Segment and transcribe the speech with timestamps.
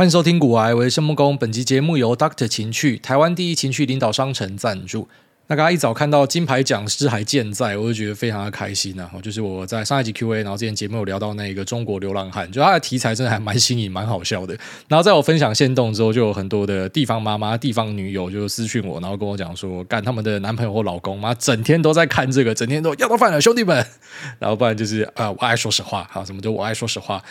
[0.00, 1.36] 欢迎收听古癌，我是谢孟恭。
[1.36, 5.06] 本集节目由 Doctor 情趣台湾第一情趣领导商城赞助。
[5.46, 9.20] 那刚刚一早看到金牌讲师还健在，我就觉得非常的开心呢、啊。
[9.20, 14.56] 就是我在上一集 Q&A，然后之前节目有聊到那个中国流浪汉，就他的题材真的还蛮新颖、蛮好笑的。
[14.88, 23.86] 然后在我分享限动之后，就有很多的地方妈妈、地方女友就私讯我，然后跟我讲说，干他们的男朋友或老公嘛，整天都在看这个，整天都要到饭了，兄弟们。
[24.38, 27.22] 然后不然就是啊、我爱说实话，好，什么就我爱说实话，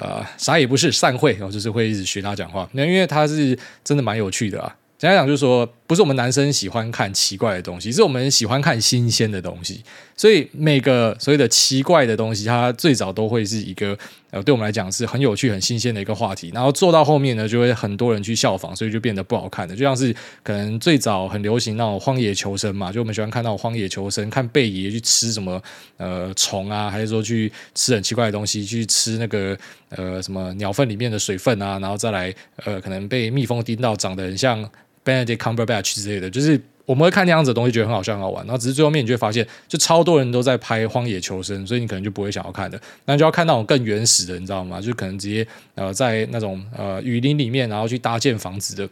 [0.00, 2.68] 呃，啥也不是，散会，然后就是会一直学他讲话。
[2.72, 4.74] 那因为他是真的蛮有趣的啊。
[4.96, 9.80] 简单讲就是说，不是我们男生喜欢看奇怪的东西，是我们喜欢看新鲜的东西。
[10.16, 13.96] 所以每个所谓的奇怪的东西，它最早都会是一个
[14.30, 16.50] 呃，对我们来讲是很有趣、很新鲜的一个话题。
[16.52, 19.74] 然后做到后面呢，就会很多人去效仿，所以就变得不好看的。
[19.74, 25.62] 就像是可能最早很流行那种荒野求生嘛，就我们喜欢看那种荒野求生，看贝爷去吃什么
[25.96, 29.56] 呃虫啊，还是说去吃很奇怪的东西，去吃那个
[29.90, 32.34] 呃什么鸟粪里面的水分啊，然后再来
[32.64, 34.62] 呃可能被蜜蜂叮到，长得很像
[35.04, 36.60] Benedict Cumberbatch 之类的，就是。
[36.88, 44.80] 我们会看那样子的东西，觉得很好笑、很好玩，然后只是最后面你就会发现，就超多人都在拍《荒野求生》，所以你可能就不会想要看的，那就要看那种更原始的，你知道吗？
[44.80, 48.88] 就可能直接呃在那种呃雨林里面，然后去搭建房子的。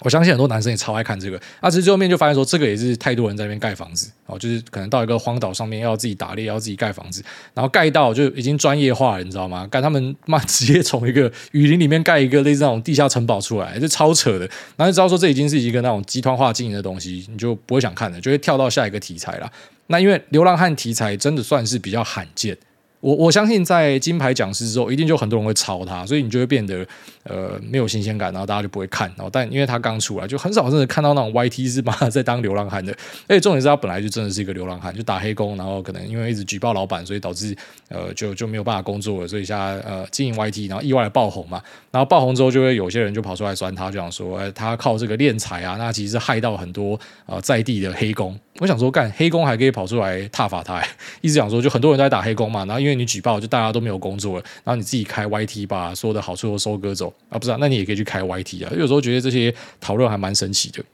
[0.00, 9.66] 我相信很多男生也超爱看这个，啊，其实最后面就发现说，这个也是太多人在那边盖房子哦，就是可能到一个荒岛上面要自己打猎，要自己盖房子，然后盖到就已经专业化了，你知道吗？
[9.70, 19.50] 干他们 妈直接从一个雨林里面盖一个类似那种地下城堡出来，就超扯的，然后就知道说这已经是一个那种集团化经营的东西，你就不会想看了，就会跳到下一个题材了。
[19.88, 22.56] 那因为流浪汉题材真的算是比较罕见。
[23.00, 26.84] 我我相信在金牌讲师之后，一定就很多人会抄他，所以你就会变得
[27.24, 29.06] 呃没有新鲜感，然后大家就不会看。
[29.16, 32.92] 然后但因为他刚出来，就很少真的看到那种 YT 是把他在当流浪汉的。
[33.28, 37.54] 而且重点是他本来就真的是一个流浪汉，就打黑工，然后可能因为一直举报老板，所以导致
[37.90, 39.28] 呃就就没有办法工作了。
[39.28, 41.62] 所以现在呃经营 YT，然后意外的爆红嘛。
[41.92, 48.38] 然后爆红之后，就会有些人就跑出来酸他，就想说，哎，他靠这个敛财啊，那其实是害到很多呃在地的黑工。
[48.58, 50.82] 我想说，干黑工还可以跑出来挞伐他，
[51.20, 52.64] 一直讲说，就很多人都在打黑工嘛。
[52.64, 54.44] 然后因为你举报，就大家都没有工作了。
[54.62, 57.56] 然后你自己开 YT 把所有的好处都收割走啊，不是啊？
[57.58, 58.72] 那你也可以去开 YT 啊。
[58.78, 60.84] 有时候觉得这些讨论还蛮神奇的。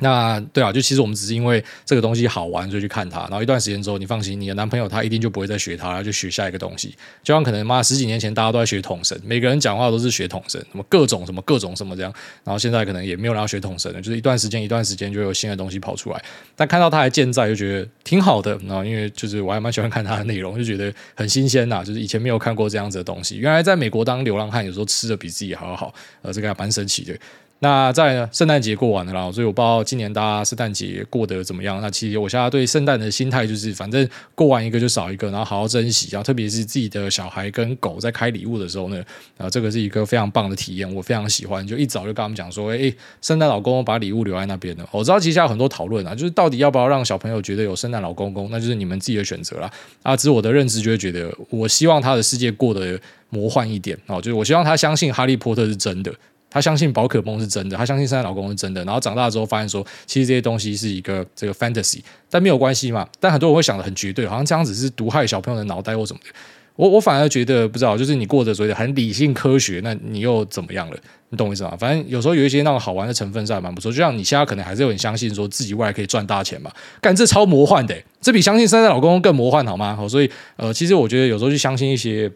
[0.00, 3.20] 那对啊，就其实我们只是因为这个东西好玩，所以去看它。
[3.20, 6.94] 然后一段时间之后，你放心，你的男朋友他一定就不会再学它然后，就学下一个东西。
[7.22, 12.12] 就像可能妈十几年前大家都在学统神，每个人讲话都是学统神，什么各种什么各种什么这样。
[12.42, 16.22] 然后现在可能也没有人要学统神了，就是一段时间一段时间就有新的东西跑出来。
[16.56, 18.58] 但看到它还健在，就觉得挺好的。
[18.66, 21.84] 然后因为就是我还蛮喜欢看它的内容，就觉得很新鲜呐。
[21.84, 23.36] 就是以前没有看过这样子的东西。
[23.36, 27.16] 原来在美国当流浪汉，有时候吃的比自己还要好，呃，这个还蛮神奇的。
[27.64, 31.80] 那在呢，圣诞节过完了啦，所以我不知道今年大家圣诞节过得怎么样。
[31.80, 36.10] 那其实我现在对圣诞的心态就是，反正过完一个就少一个，然后好好珍惜。
[36.12, 39.02] 然后特别是自己的小孩跟狗在开礼物的时候呢，
[39.38, 41.66] 啊，这个是一个非常棒的体验，我非常喜欢。
[41.66, 42.92] 就一早就跟他们讲说，哎，
[43.22, 44.86] 圣诞老公公把礼物留在那边了。
[44.92, 49.70] 我知道其实有很多讨论啊，就是到底要不要让小朋友觉得有圣诞老公公，那就是你们自己的选择啦。
[50.02, 53.00] 啊，只是我的认知就会觉得，我希望他的世界过得
[53.30, 56.12] 魔幻一点哦，就是我希望他相信哈利波特是真的。
[56.54, 61.98] 他相信宝可梦是真的，他相信圣诞老公是真的，然后长大之后发现说，其实这些东西是一个这个 fantasy，
[62.30, 63.04] 但没有关系嘛。
[63.18, 66.30] 但很多人会想的很绝对，好像这样子是毒害小朋友的脑袋或什么的。
[66.76, 70.96] 我我反而觉得不知道，就是你过着所谓的很理性科学，那你又怎么样了？
[71.30, 71.76] 你懂我意思吗？
[71.76, 73.90] 反正有时候有一些那种好玩的成分在蛮不错。
[73.90, 76.70] 就像你现在可能还是有点相信说自己未来可以赚大钱嘛，
[77.00, 79.96] 干这超魔幻的，这比相信圣诞老公公更魔幻好吗？
[79.96, 82.30] 好，所以呃，其实我觉得有时候去相信一些。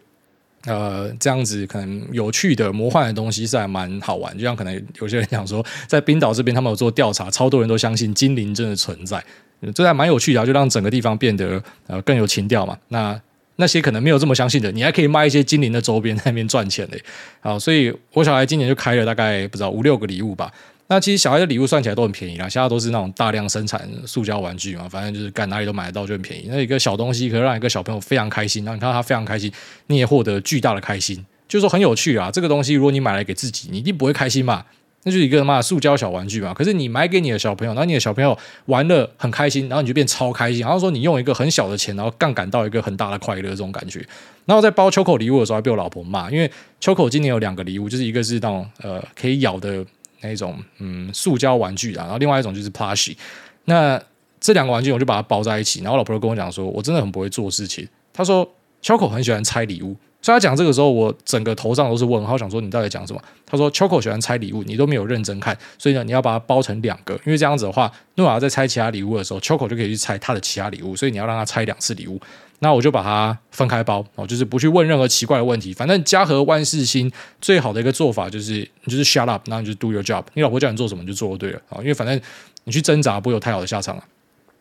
[0.65, 9.23] 呃，这样子可能有趣的魔幻的东西是还蛮好玩，就像可能有些人讲说，在冰岛这边他们有做调查，超多人都相信精灵真的存在，
[9.73, 12.77] 这还蛮有趣的，就让整个地方变得呃更有情调嘛。
[12.89, 13.19] 那
[13.55, 17.03] 那些可能没有这么相信的，你还可以卖一些精灵的周边那边赚钱嘞。
[17.41, 20.51] 好，所以我小孩今年就开了大概不知道五六个礼物吧。
[20.91, 26.47] 那其实小孩的礼物算起来都很便宜啦，现在都是那种大量生产塑胶玩具嘛，反正就是干哪里都买得到就很便宜。
[26.49, 29.51] 那一个小东西可以让一个小朋友非常开心，然后你看到他非常开心，
[29.85, 32.31] 你也获得巨大的开心，就是说很有趣啊。
[32.31, 34.65] 这个东西如果你买来给自己，你一定不会开心嘛，
[35.03, 36.55] 那就是一个妈的塑胶小玩具嘛。
[36.55, 38.35] 可是你买给你的小朋友，然后你的小朋友
[38.65, 40.61] 玩的很开心，然后你就变超开心。
[40.61, 44.03] 然后说你用一个很小的钱，然后杠杆到一个很大的快乐这种感觉。
[44.47, 49.85] 然后在包秋口礼物的时候，还被我老婆骂，因为秋口今年有两个礼物，就是一个是那种呃可以咬的。
[50.21, 53.15] 那一种嗯，塑胶玩具啊，然后另外一种就是 Plushy，。
[53.65, 54.01] 那
[54.39, 57.87] 这两个玩具我就把它包在一起，然后老婆就跟我讲说，我真的很不会做事情。
[58.13, 58.49] 她说，
[58.81, 59.95] 小口很喜欢拆礼物，
[60.29, 63.19] 所以他讲这个时候，我整个头上都是问号，想说你到底讲什么？
[63.47, 72.21] 他说 Choco 喜欢拆礼物，你都没有认真看，所以呢，你要把它包成两个，因为这样子的话，诺亚在拆其他礼物的时候，Choco 就可以去拆他的其他礼物，所以你要让他拆两次礼物。
[72.59, 75.73] 那我就把它分开包哦，就是不去问任何奇怪的问题。
[75.73, 77.11] 反正家和万事兴，
[77.41, 80.23] 最好的一个做法就是你就是 shut up，然后你就 do your job。
[80.35, 82.21] 你老婆叫你做什么你就做就对了啊，因为反正
[82.65, 84.03] 你去挣扎不会有太好的下场啊。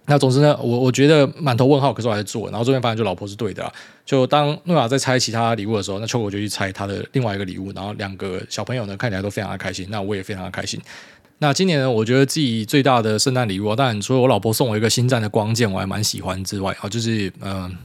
[0.09, 2.49] 那总之呢，我我觉得满头问号，可是我还是做。
[2.49, 3.73] 然后这边发现就老婆是对的啦。
[4.07, 7.71] 就当诺亚在拆其他礼物的时候，那秋果就去拆他的另外一个礼物。
[7.73, 10.81] 然后两个小朋友呢看起来都非常的开心，那我也非常的开心。
[11.41, 17.77] 那今年呢，我觉得自己最大的圣诞礼物，当然除了我老婆送我一个星战的光剑，我还蛮喜欢之外，啊，就是嗯、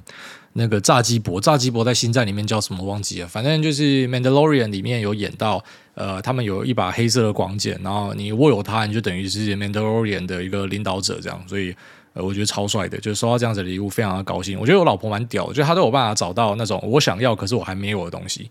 [0.54, 11.75] 那个炸鸡伯，炸鸡伯在星战里面叫什么忘记了，反正就是《Mandalorian》里面有演到，呃，他们有一把黑色的光剑，然后你握有它，你就等于是《Mandalorian》的一个领导者这样，所以
[12.13, 14.60] 呃，我觉得超帅的，就是收到这样子的礼物，非常的高兴。
[14.60, 18.50] 我觉得我老婆蛮屌，就她都有办法找到那种我想要可是我还没有的东西。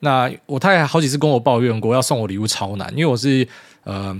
[0.00, 3.46] 那我太太好几次跟我抱怨过，要送我礼物超难，因为我是。
[3.84, 4.14] 呃，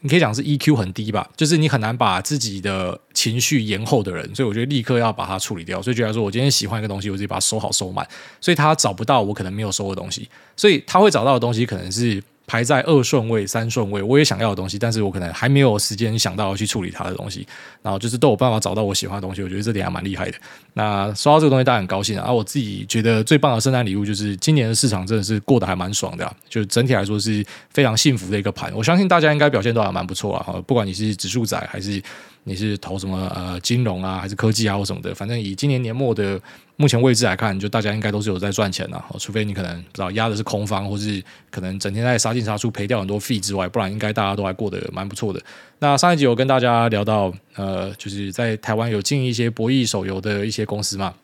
[0.00, 5.82] 你可以讲是 EQ 很低吧，就是你很难把自己的情绪延后的人，所以我觉得立刻要把它处理掉。
[5.82, 8.06] 所以觉得说我今天喜欢一个东西，我自己把它收好收满，
[8.40, 12.22] 所以他找不到我可能没有收的东西，所以他会找到的东西可能是。
[12.48, 17.46] 排在二顺位、三顺位，我也想要的东西，但是我可能还没有时间想到要去处理它的东西，
[17.82, 20.38] 然后就是都有办法找到我喜欢的东西，我觉得这点还蛮厉害的。
[20.72, 22.32] 那收到这个东西，大家很高兴啊！
[22.32, 28.72] 我自己觉得最棒的圣诞礼物就是今年的市场真的是过得还蛮爽的，就整体来说是非常幸福的一个盘。
[28.74, 32.02] 我相信大家应该表现都还蛮不错啊，不管你是指数仔还是。
[32.48, 35.14] 你是投什么呃金融啊，还是科技啊或什么的？
[35.14, 36.40] 反正以今年年末的
[36.76, 39.04] 目前位置来看，就大家应该都是有在赚钱的。
[39.18, 45.40] 除非你可能不知道压的是空方，或是可能整天在杀进杀出赔掉很多费之外，不然应该大家都还过得蛮不错的。
[45.78, 51.14] 那上一集有跟大家聊到，呃，就是在台湾有进一些博弈手游的一些公司嘛。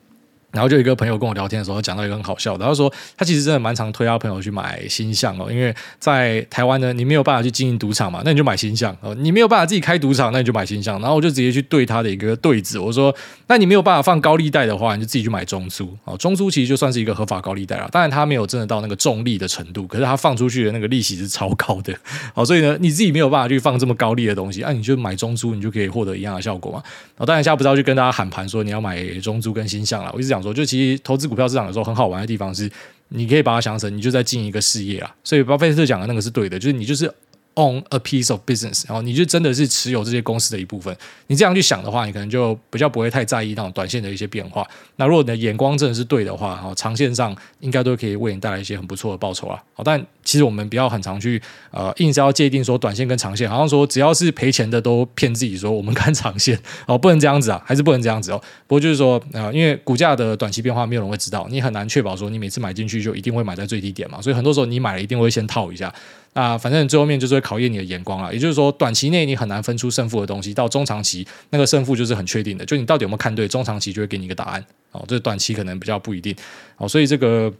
[0.55, 10.99] 然后就有一个朋友跟我聊天的时候，讲到一个很好笑的，他说他其实真的蛮常推他朋友去买新象哦，因为在台湾呢，你没有办法去经营赌场嘛，那你就买新象哦，你没有办法自己开赌场，那你就买新象。
[11.01, 13.13] 然后我就直接去对他的一个对子，我说，
[13.47, 21.93] 那你没有办法放高利贷的话，你就自己去买中租哦，中租其实就算是一个合法高利贷了，当然他没有真的到那个重利的程度，可是他放出去的那个利息是超高的，
[22.33, 26.81] 哦，所以呢，你自己没有办法去放这么高利的东西，那、啊、你就买中租，你就可以获得一样的效果嘛。
[27.17, 31.27] 哦，当然现在不知道去跟大家喊盘说你要买中租跟新象了，我一直讲说，就其实投资。
[31.27, 32.71] 股票市场的时候很好玩的地方是，
[33.09, 37.11] 你可以把它想成你就在进一个事业啊，所以巴菲特讲的那个是对的，就是你就是。
[37.57, 40.93] On a piece of business，然后你就真的是持有这些公司的一部分。
[41.27, 44.67] 你这样去想的话，你可能就比较不会太在意那种短线的一些变化。
[44.97, 49.57] 那如果你的眼光真的是对的话，哈，长线上应该都可以为你带来一些很不错的报酬啊。
[49.73, 51.41] 好，但其实我们不要很常去
[51.71, 58.41] 呃，硬是要界定说短线跟长线，好像说只要是赔钱的都骗自己说我们看长线哦，不能这样子啊，还是不能这样子哦。
[58.67, 64.21] 不过就是说啊、因为股价的短期变化没有人会知道，你很难确保说你每次买进去就一定会买在最低点嘛。
[64.21, 65.93] 所以很多时候你买了一定会先套一下。
[66.35, 74.63] 啊，反正最后面就是会考验你的眼光啊，也就是说，短期内你很难分出胜负的东西，到中长期那个胜负就是很确定的，就你到底有没有看对，中长期就会给你一个答案。
[74.91, 76.35] 哦，这短期可能比较不一定。
[76.77, 77.51] 哦，所以这个。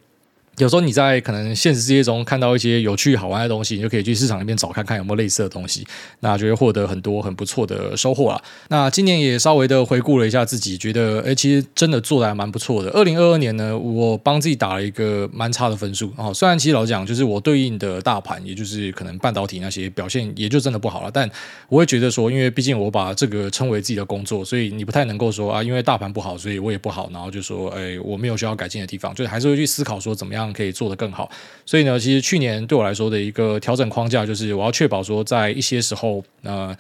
[0.58, 5.86] 有时候你在可能现实世界中看到一些有趣好玩的东西，你就可以去市场里面找看看有没有类似的东西，
[6.22, 8.42] 那就会获得很多很不错的收获啦。
[8.70, 12.90] 那今年也稍微的回顾了一下自己，觉得诶，其实真的做的还蛮不错的。
[12.92, 16.34] 二零二二年呢，我帮自己打了一个蛮差的分数哦。
[16.34, 21.12] 虽然其实老讲，就是我对应的大盘，也就是可能半导体那些表现也就真的不好了。
[21.14, 21.30] 但
[21.68, 30.45] 我会觉得说，因为毕竟我把这个称为自己的工作，所以你不太能够说啊，因为大盘不好，所以我也不好，然后就说诶，我没有需要改进的地方，就还是会去思考说怎么样。
[30.54, 31.30] 可以做得更好，
[31.66, 36.76] 所以呢，其实去年对我来说的一个调整框架就是，我要确保说，在一些时候，呃，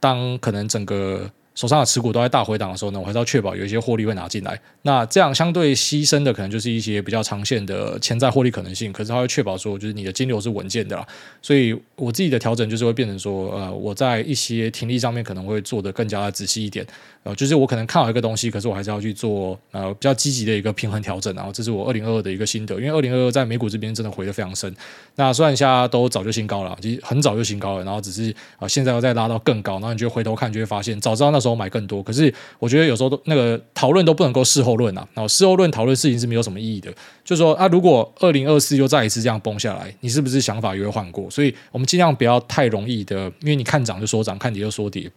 [0.00, 4.56] 当可能整个手上的持股都在大回档的时候呢，我还是要确保有一些获利会拿进来。
[4.82, 8.92] 那这样相对牺牲的，可能就是一些比较长线的潜在获利可能性。
[8.92, 11.04] 可是它会确保说，就是你的金流是稳健的啦。
[11.42, 16.86] 所以我自己的调整就是会变成说，呃，我在一些停利上面可能会做得更加的仔细一点。
[17.24, 21.34] 呃，就是我可能看好一个东西，可是我还是要去做呃比较积极的一个平衡调整。
[21.34, 24.74] 然后这是我二零二二的一个心得，因为二零二二在美股这边真的回得非常深。
[25.16, 32.02] 那虽然现在都早就新高了，其实很早就新高了，然后只是啊、现在要再拉到更高，然后你就回头看就会发现，早知道那时候买更多。
[32.02, 36.90] 可是我觉得有时候都那个讨论都不能够事后论啊，然后事后论讨论事情是没有什么意义的。
[37.24, 41.28] 就是说啊，如果二零二四又再一次这样崩下来，你是不是想法也会换过？
[41.30, 45.10] 所以我们尽量不要太容易的，因为你看涨就说涨，看跌就说跌。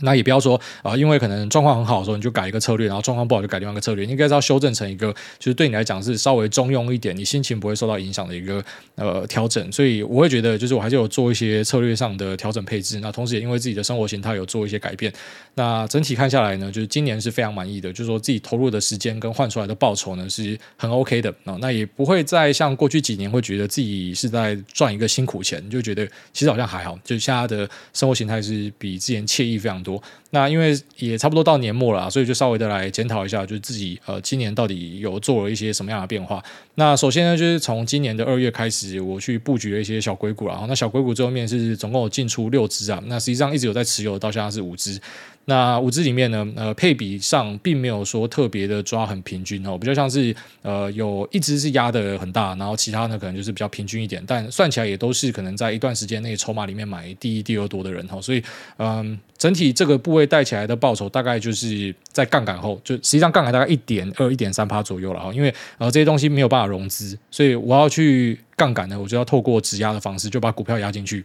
[0.00, 9.72] 那也不要说啊、因为可能状况很好的时候你就改一个策略，然后状况不好就改另外一个策略，应该是要修正成一个就是对你来讲是稍微中庸一点，你心情不会受到影响的一个呃调整。
[9.72, 13.00] 所以我会觉得，就是我还是有做一些策略上的调整配置。
[13.00, 15.12] 那同时也因为自己的生活形态有做一些改变。
[15.54, 21.56] 那整体看下来呢，就是今年是非常满意的，就是说自己投入的时间跟换出来的报酬呢是很 OK 的啊。
[21.60, 30.02] 那也不会再像过去几年会觉得自己是在赚一个辛苦钱，就觉得其实好像还好，就现在的生活形态是比之前惬意非常多。
[30.30, 36.42] 那因为也差不多到年末了，所以就稍微的来检讨一下，就是自己呃今年到底有做了一些什么样的变化。
[36.74, 40.66] 那首先呢，就是从今年的二月开始，我去布局了一些小硅谷了。
[40.68, 45.00] 那小硅谷最后面是总共有进出六只啊，那实际上一直有在持有，到现在是五只。
[45.48, 58.42] 那五只里面呢，呃，配比上并没有说特别的抓很平均哦，比较像是呃有一只是压的很大，然后其他呢可能就是比较平均一点，但算起来也都是可能在一段时间内筹码里面买第一、第二多的人哈，所以
[58.78, 71.24] 嗯，整体这个部位带起来的报酬大概就是在杠杆后，就实际上杠杆大概一点二、一点三趴左右了哈，因为呃这些东西没有办法融资，所以我要去杠杆呢，我就要透过质押的方式就把股票压进去。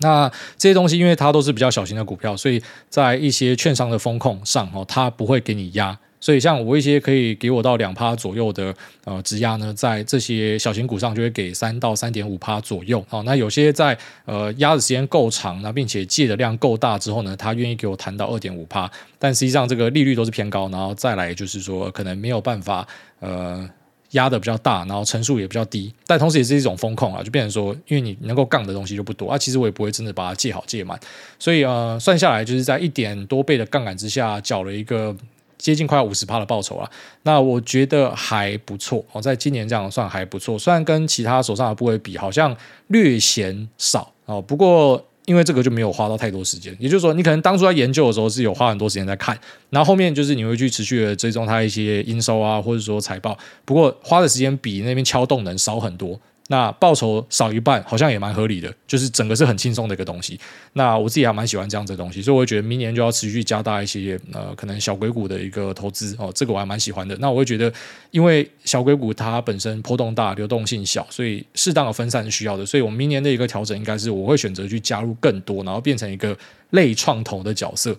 [0.00, 5.98] 那这些东西，因为它都是比较小型的股票，所以在一些券商的风控上，哦，它不会给你压。
[6.20, 8.74] 所以像我一些可以给我到两趴左右的
[9.04, 13.04] 呃质押呢，在这些小型股上就会给三到三点五趴左右。
[13.10, 18.90] 哦，那有些在呃压的时间够长，那并且借的量够大之后呢，他愿意给我谈到二点五趴。
[19.16, 22.86] 但实际上这个利率都是偏高，然后再来就是说可能没有办法
[23.20, 23.68] 呃。
[24.12, 30.98] 压的比较大，然后成数也比较低，但同时也是一种风控啊，就变成说，因为你能够杠的东西就不多啊，其实我也不会真的把它借好借满，
[31.38, 35.14] 所以呃，算下来就是在一点多倍的杠杆之下，缴了一个
[35.58, 36.90] 接近快要五十趴的报酬啊，
[37.22, 45.04] 那我觉得还不错哦，在今年这样算还不错，虽然跟其他手上的部位比好像略嫌少哦，不过。
[45.28, 56.18] 因为这个就没有花到太多时间，也就是说，你可能当初在研究的时候是有花很多时间在看，然后后面就是你会去持续的追踪它一些营收啊，或者说财报，不过花的时间比那边敲动能少很多。
[56.50, 60.40] 那报酬少一半，好像也蛮合理的，就是整个是很轻松的一个东西。
[60.72, 67.14] 那我自己还蛮喜欢这样子的东西，所以我觉得明年就要持续加大一些呃，可能小鬼股的一个投资哦，这个我还蛮喜欢的。
[67.20, 67.72] 那我会觉得，
[68.10, 72.64] 因为小鬼股它本身波动大，流动性小，所以适当的分散是需要的。
[72.64, 76.34] 所以我明年的一个调整应该是我会选择去加入更多，然后变成一个
[76.70, 77.94] 类创投的角色。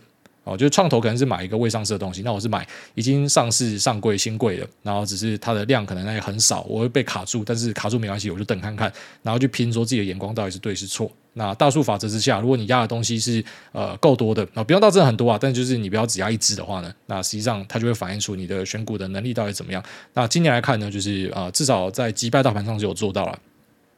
[0.49, 8.91] 哦，就是创投可能是买一个未上市的东西，那我是买已经上市上柜新柜的，然后只是它的量可能也很少，我会被卡住，但是卡住没关系，我就等看看，
[9.21, 11.11] 然后去拼说自己的眼光到底是对是错。
[11.33, 19.81] 那大数法则之下，如果你压的东西是呃够多的，啊，不用到真的很多啊，但就是你不要只压一支的话呢，那实际上它就会反映出你的选股的能力到底怎么样。
[20.15, 23.39] 那今年来看呢，就是啊、呃，至少在击败大盘上是有做到了。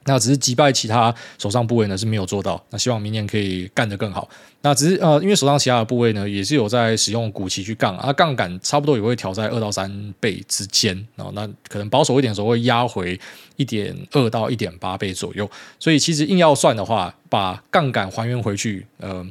[0.05, 4.27] 那只是击败其他手上部位呢是没有做到，那希望明年可以干得更好。
[4.63, 13.19] 那只是呃，因为手上其他的部位呢也是有在使用股期去杠啊，杠杆差不多也会调在二到三倍之间，然后那可能保守一点的时候会压回
[13.55, 15.49] 一点二到一点八倍左右。
[15.79, 19.27] 所以其实硬要算的话，把杠杆还原回去，嗯、呃，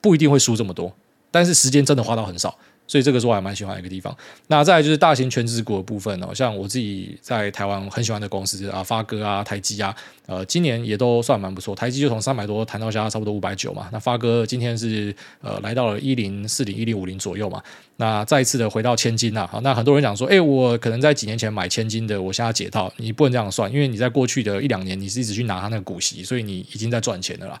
[0.00, 0.94] 不一定会输这么多，
[1.30, 2.56] 但是时间真的花到很少。
[2.90, 4.12] 所以这个是我还蛮喜欢的一个地方。
[4.48, 9.94] 那再来就是大型全值股的部分哦，像我自己在台湾很喜欢的公司啊，发哥啊、台积啊，
[10.26, 11.72] 呃，今年也都算蛮不错。
[11.72, 13.88] 台积就从三百多谈到现在差不多五百九嘛。
[13.92, 17.62] 那发哥今天是呃来到了一零四零、一零五零左右嘛。
[17.96, 27.60] 那再一次的回到千金呐，好，那很多人讲说，哎，我可能在几年前买千金的，我现在解套，你不能这样算，因为你在过去的一两年你是一直去拿他那个股息，所以你已经在赚钱了啦。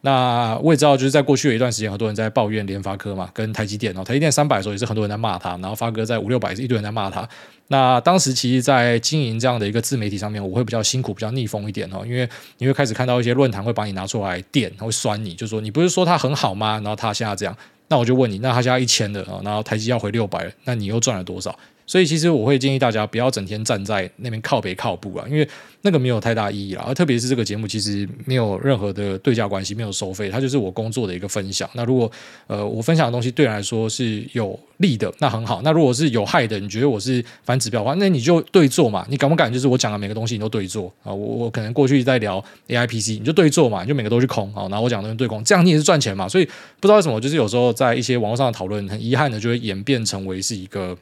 [0.00, 4.04] 那我也知道，就是在过去的一段时间，很多人在抱怨联发科嘛，跟台积电哦。
[4.04, 7.28] 台积电三百的时候也是很多人在骂他，然后发哥在五六百是一堆人在骂他。
[7.66, 12.28] 那当时其实，在经营这样的一个自媒体上面，我会比较辛苦，比较逆风一点哦，因为
[12.58, 16.74] 你会开始看到一些论坛会把你拿出来电，会酸你，就说你不是说他很好吗？
[16.74, 17.56] 然后他现在这样，
[17.88, 21.58] 那我就问你，那他现在一千的啊，然后台积要回六百，那你又赚了多少？
[21.88, 25.48] 所以其实我会建议大家不要整天站在那边靠北靠步啊，因为
[25.80, 26.84] 那个没有太大意义啦。
[26.86, 31.68] 而特别是这个节目其实没有任何的对价关系，没有收费，它就是我工作的一个分享。
[31.72, 32.10] 那如果
[32.46, 35.62] 呃我分享的东西对你来说是有利的，那很好。
[35.64, 39.06] 那如果是有害的，你觉得我是反指标的话，那你就对做嘛。
[39.08, 41.10] 你敢不敢就是我讲的每个东西你都对做啊？
[41.10, 44.68] 我我可能过去在聊 AIPC，你就对做嘛，你就每个都去空啊。
[44.68, 46.28] 然后我讲的对空，这样你也是赚钱嘛。
[46.28, 50.94] 所以不知道为什么，就是有时候在一些网络上的讨论，很遗憾的就会演变成为是一个。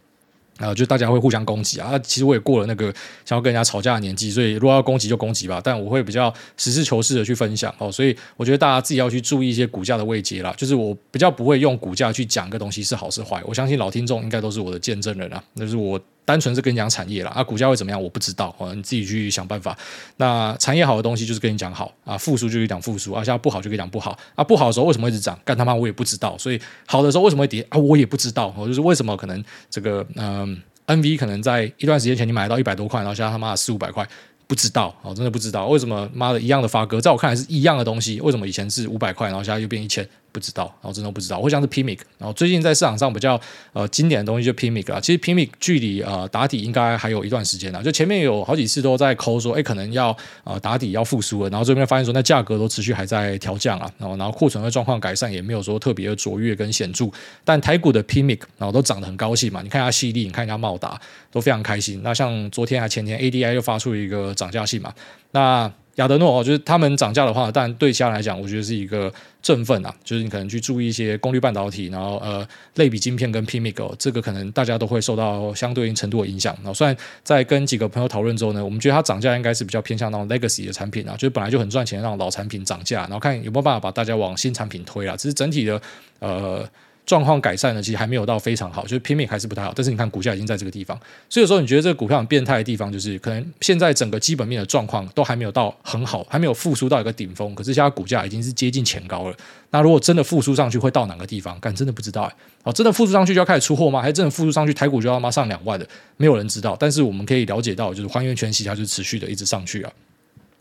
[0.59, 1.99] 啊、就大家会互相攻击啊。
[2.01, 2.93] 其实我也过了那个
[3.25, 5.61] 想要跟人家吵架的年纪，所以如果要攻击就攻击吧。
[5.63, 7.91] 但我会比较实事求是的去分享哦。
[7.91, 10.55] 所以我觉得大家自己要去注意一些股价的位阶啦。
[10.57, 13.43] 就是我比较不会用股价去讲个东西是好是坏。
[13.45, 15.43] 我相信老听众应该都是我的见证人啊。
[15.55, 19.75] 那是我单纯是跟你讲产业啦，啊，股价会怎么样我不知道，哦，你自己去想办法。
[20.19, 25.39] 那产业好的东西就是跟你讲好啊，复苏就可以讲复苏啊，现在不好就可以讲不好啊，不好的时候为什么会一直涨？
[25.45, 27.79] 干他妈我也不知道，所以好的时候为什么会跌啊？
[27.79, 34.07] 我也不知道，哦，就是为什么可能这个嗯、呃、NV 可能在一段时间前你买到一百多块，然后现在他妈的四五百块。
[34.49, 40.09] 不知道哦，真的不知道为什么妈的一样的发哥，在我看来是一样的东西，为什么以前是五百块，然后现在又变一千？
[40.37, 41.39] 不知道，然后真的不知道。
[41.39, 43.41] 我想是 PMIC，然后最近在市场上比较
[43.73, 45.01] 呃经典的东西就 PMIC 啊。
[45.01, 47.83] 其实 PMIC 距离呃打底应该还有一段时间了。
[47.83, 50.15] 就前面有好几次都在抠说，哎，可能要
[50.45, 57.07] 呃打底要复苏了，然后这边发现说那价格都持续还在调降啊，然后然后库存的状况改善也没有说特别的卓越跟显著。
[57.43, 61.01] 但台股的 PMIC 然后都涨得很高兴嘛，你看一下矽力，你看一下茂达
[61.33, 62.03] 都非常开心。
[62.03, 64.93] 那像昨天还前天 ADI 又发出一个涨价信嘛，
[65.31, 65.73] 那。
[65.97, 69.13] 亚德诺哦，就是他们涨价的话，但对其他来讲，我觉得是一个
[69.43, 69.95] 振奋啊。
[70.05, 76.55] 就是你可能去注意一些功率半导体，然后呃，类比晶片跟 PMIC，哦，这个可能大家都会受到相对应程度的影响。
[76.57, 85.17] 然后虽然在跟几个朋友讨论之后呢，我们觉得它涨价应该是比较偏向那种 legacy 的产品啊，就是本来就很赚钱的那种老产品涨价，然后看有没有办法把大家往新产品推啊。
[85.17, 85.81] 只是整体的
[86.19, 86.69] 呃。
[87.07, 89.73] 状况改善呢，其实还没有到非常好，就是拼命还是不太好。
[89.75, 90.99] 但是你看股价已经在这个地方，
[91.31, 97.55] 所以有时候你觉得这个股票很变态的地方，就是可能现在整个基本面的状况都还没有到很好，还没有复苏到一个顶峰。
[97.55, 99.37] 可是现在股价已经是接近前高了。
[99.71, 101.59] 那如果真的复苏上去，会到哪个地方？
[101.61, 102.35] 干真的不知道哎。
[102.65, 104.03] 哦，真的复苏上去就要开始出货吗？
[104.03, 105.87] 还真的复苏上去台股就要妈上两万的？
[106.17, 106.77] 没有人知道。
[106.79, 109.93] 但是我们可以了解到，就是还原全息它就持续的一直上去啊。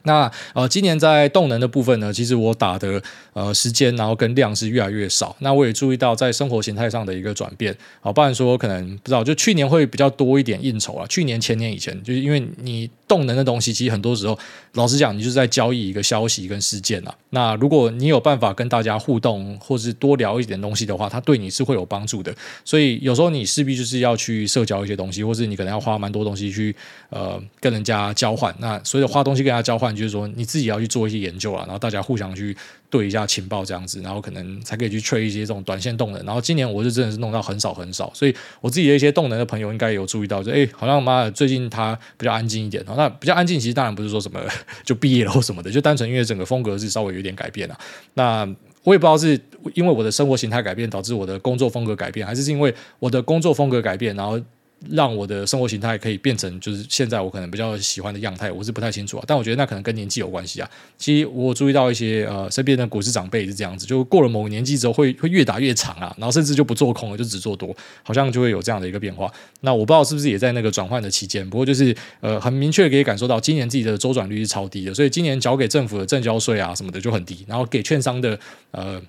[0.06, 3.02] 那呃，今年在动能的部分呢，其实我打的
[3.34, 5.36] 呃时间，然后跟量是越来越少。
[5.40, 7.76] 那我也注意到在生活形态上的一个转变。
[8.00, 11.06] 好，不然说可能不知道，就去年会比较多一点应酬啊。
[11.08, 14.38] 去年前年以前，就是因为你动能的东西，其实很多时候，
[14.74, 17.14] 老实讲，你就是在交易一个消息跟事件啊。
[17.32, 22.34] 那如果你有办法跟大家互动，或是多聊一点东西的话，它对你是会有帮助的。
[22.64, 26.76] 所以有时候你势必就是要去社交一些东西，或是你可能要花蛮多东西去
[27.10, 28.54] 呃跟人家交换。
[28.60, 29.95] 那所以花东西跟人家交换。
[29.96, 32.56] 就是说你自己要去做一些研究啊，然后大家互相去
[32.90, 36.24] 对一下情报这样子，然后可能才可以去吹一些这种短线动能。
[36.26, 42.84] 然后今年我是真的是弄到很少很少，所以我自己的一些动能的朋友应该有注意到，就哎，好像妈的最近他比较安静一点。
[42.86, 44.40] 那比较安静，其实当然不是说什么
[44.84, 47.78] 就毕业了或什么的，就单纯因为整个风格是稍微有点改变了。
[48.14, 48.48] 那
[48.84, 49.40] 我也不知道是
[49.74, 54.40] 因为我的生活形态改变导致我的工作风格改变，还是是因为我的工作风格改变，然后。
[54.90, 59.24] 让我的生活形态可以变成就是现在我可能比较喜欢的样态，我是不太清楚啊。
[59.28, 60.70] 但我觉得那可能跟年纪有关系啊。
[60.98, 69.32] 其实我注意到一些呃身边的股市长辈是这样子，就过了某个年纪之后会会越打越长啊，然后甚至就不做空了，就只做多，好像就会有这样的一个变化。
[69.62, 78.40] 那我不知道是不是也在那个转换的期间，不过就是呃很明确可以感受到今年自己的周转率是超低的，所以今年缴给政府的证交税啊什么的就很低，然后给券商的
[78.72, 79.02] 呃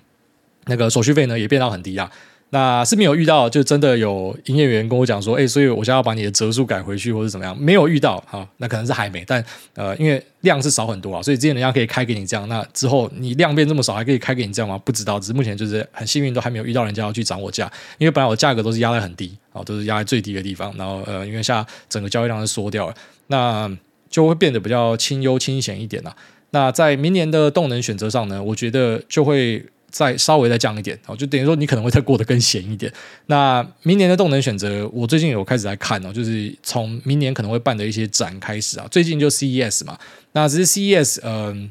[0.65, 2.11] 那个手续费呢也变到很低啊。
[2.49, 7.55] 那是没有遇到，就真的有营业员跟我讲说，哎、所以我现在要把你的折数改回去，或者怎么样？
[7.61, 14.79] 没有遇到，好，那可能是还没，但呃，因为量是少很多啊，所以之前人家可以开给你这样，那之后你量变这么少，还可以开给你这样吗？
[14.85, 22.95] 不知道，只是目前就是很幸运，都还没有遇到人家要去涨我价，因为本来我价格都是压在很低，啊，都是压在最低的地方，然后呃，因为现在整个交易量是缩掉了，
[23.27, 23.69] 那
[24.09, 26.15] 就会变得比较清幽清闲一点了。
[26.51, 29.65] 那在明年的动能选择上呢，我觉得就会。
[29.89, 32.91] 再稍微再降一点哦，就等于说你可能会再过得更闲一点。
[33.27, 38.87] 那明年的动能选择，我最近有开始在看哦，就是从明年可能会办的一些展开始啊。
[38.91, 39.97] 最近就 CES 嘛，
[40.33, 41.69] 那只是 CES，嗯、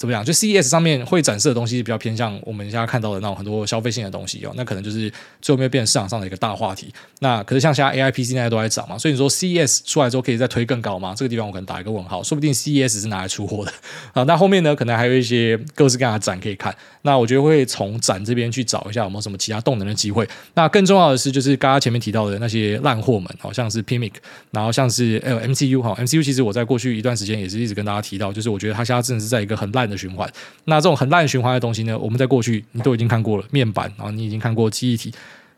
[0.00, 0.24] 怎么样？
[0.24, 6.90] 就 CES 上面会展示的东西比较偏向我们现在看到的那种很多消费性的东西哦，那可能就是最后面变成市场上的一个大话题。
[7.18, 11.12] 那可是像现在 AIPC 现在都在涨嘛，所以你说 CES 出来之后可以再推更高吗？
[11.14, 13.72] 这个地方我可能打一个问号，说不定 CES 是拿来出货的
[14.14, 14.22] 啊。
[14.22, 16.74] 那后面呢，可能还有一些各式各样的展可以看。
[17.02, 20.26] 那我觉得会从展这边去找一下有没有什么其他动能的机会。
[20.54, 24.12] 那更重要的是，就是刚刚前面提到的那些烂货们，好像是 Pimic，
[24.50, 30.30] 然后像是 MCU 哈，MCU 其实我在过去一段时间也是一直跟大家提到，就是我觉得它现在真的是在一个很烂的循环，
[30.64, 35.12] 那这种很烂循环的东西呢，我们在过去你都已经看过了，面板，然后你已经看过记忆体，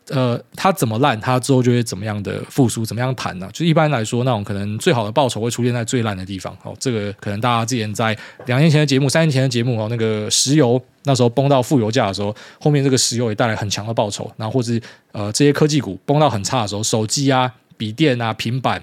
[0.09, 3.47] 呃，它怎么烂，它之后就会怎么样的复苏，怎么样弹呢？
[3.53, 6.53] 就一般来说，那种可能最好的报酬会出现在最烂的地方。
[6.63, 8.17] 哦，这个可能大家之前在
[8.47, 18.81] 两年前的节目、三年前的节目哦，那个石油那时候崩到负油价的时候，后面这个石油也带来很强的报酬，然后或是呃这些科技股崩到很差的时候，手机啊、笔电啊、平板。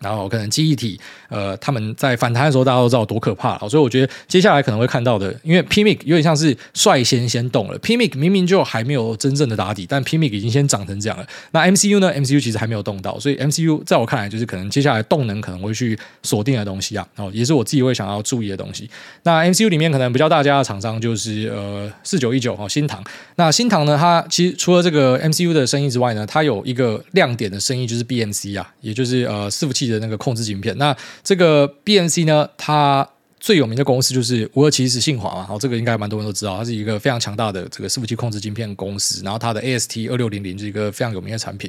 [0.00, 3.68] 然后可能记忆体，呃，他们在反弹的时候，大家都知道多可怕了。
[3.68, 7.78] 所以我觉得接下来可能会看到的，因为 PMIC 有点像是率先先动了。
[7.80, 11.26] PMIC 明明就还没有真正的打底，但 PMIC 已经先涨成这样了。
[11.52, 17.06] 那 MCU 呢？MCU 其实还没有动到，所以 MCU 在我看来就是可能接下来动能可能会去锁定的东西啊。
[17.16, 18.88] 哦，也是我自己会想要注意的东西。
[19.24, 23.04] 那 MCU 里面可能比较大家的厂商就是呃四九一九哦，新唐。
[23.36, 30.76] 那新唐呢，它其实除了这个 MCU 的生意之外呢，它有一个亮点的生意就是 BMC 啊，也就是呃伺服器的那个控制晶片。
[30.78, 33.08] 那这个 BNC 呢，它
[33.40, 41.68] 最有名的公司就是五二七是信华嘛，好，这个应该蛮多人都知道，它是一个非常强大的这个伺服器控制晶片公司，然后它的 AST 二六零零是一个非常有名的产品。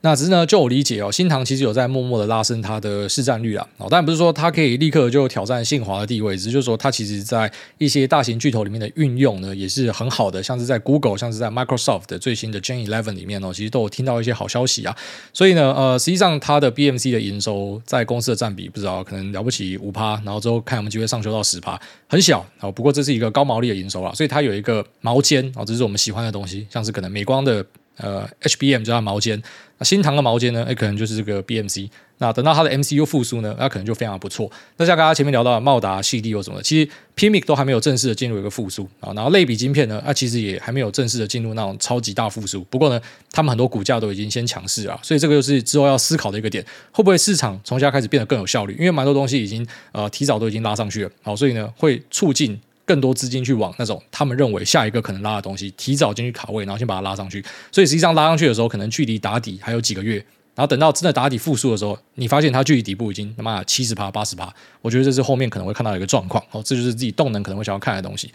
[0.00, 14.96] 那只是呢，就我理解哦，新唐其实有在默默的拉升它的市占率啊，哦，当然不是说它可以立刻就挑战信华的地位，只是就是说它其实在一些大型巨头里面的运用呢，也是很好的，像是在 Google，像是在 Microsoft 的最新的 Gen Eleven 里面哦，其实都有听到一些好消息啊。
[15.32, 22.72] 所以呢，呃，实际上它的 BMC 的营收在公司的占比不知道可能了不起五趴，然后之后看有没有机会上修到十趴，很小哦。
[22.72, 27.64] 不过这是一个高毛利的营收啊，所以它有一个毛尖哦，这是我们喜欢的东西，像是可能美光的
[27.98, 29.40] 呃 HBM 叫它毛尖。
[29.76, 31.90] 那新唐的毛尖呢，诶，可能就是这个 BMC。
[32.22, 34.48] 那等到它的 MCU 复苏呢，那可能就非常不错。
[34.76, 39.12] 那像刚刚前面聊到的茂达、矽力有什么的，其实 PMIC 都还没有正式的进入一个复苏啊。
[39.12, 42.62] 然后类比晶片呢，那其实也还没有正式的进入那种超级大复苏。
[42.70, 43.00] 不过呢，
[43.32, 48.74] 他们很多股价都已经先强势了，所以这个就是之后要思考的一个点，会不会市场从现在开始变得更有效率？
[48.78, 52.56] 因为蛮多东西已经呃提早都已经拉上去了，好，所以呢会促进。
[52.84, 57.42] 更多资金去往那种他们认为下一个可能拉的东西，提早进去卡位，然后先把它拉上去。
[57.70, 60.22] 所以实际上拉上去的时候，可能距离打底还有几个月。
[60.54, 64.52] 然后等到真的打底复苏的时候，你发现它距离底部已经他妈七十趴、八十趴。
[64.82, 66.44] 我觉得这是后面可能会看到一个状况。
[66.50, 68.30] 哦，这就是自己动能可能会想要看的东西。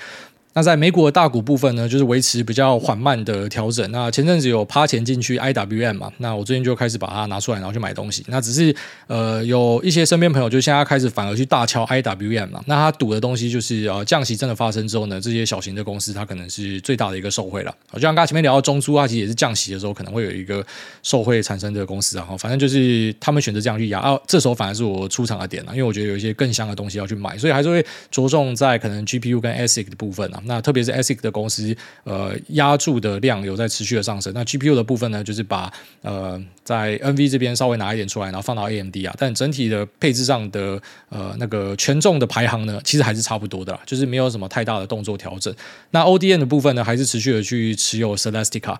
[0.57, 3.91] 那在美股的大股部分呢，就是维持比较缓慢的调整。
[3.91, 8.25] 那前阵子有趴钱进去 IWM 嘛，那我最近就开始把它拿出来，然后去买东西。
[8.27, 12.63] 那只是呃，有一些身边朋友就现在开始反而去大敲 IWM 嘛。
[12.65, 17.71] 那他赌的东西就是呃，降息真的发生之后呢，这些小型的公司它可能是最大的一个受惠了。
[17.93, 20.65] 就像刚前面聊到中租，它其实也是降息的时候可能会有一个
[21.03, 22.27] 受惠产生的公司啊。
[22.39, 30.41] 反正就是他们选择这样去压啊，这时候反而是我出场的点了，因为我觉得有一些更香的东西要去买，所以还是会着重在可能 GPU 跟 ASIC 的部分啊。
[30.47, 34.33] 那特别是 ASIC 的公司，呃，压住的量有在持续的上升。
[34.33, 39.13] 那 GPU 的部分呢，就是把呃在 NV 这边稍微拿一点出来，然后放到 AMD 啊。
[39.17, 45.53] 但整体的配置上的呃那个权重的排行呢，其实还是差不多的啦，就是没有什么太大的动作调整。
[45.91, 48.77] 那 ODN 的部分呢，还是持续的去持有 Celestica。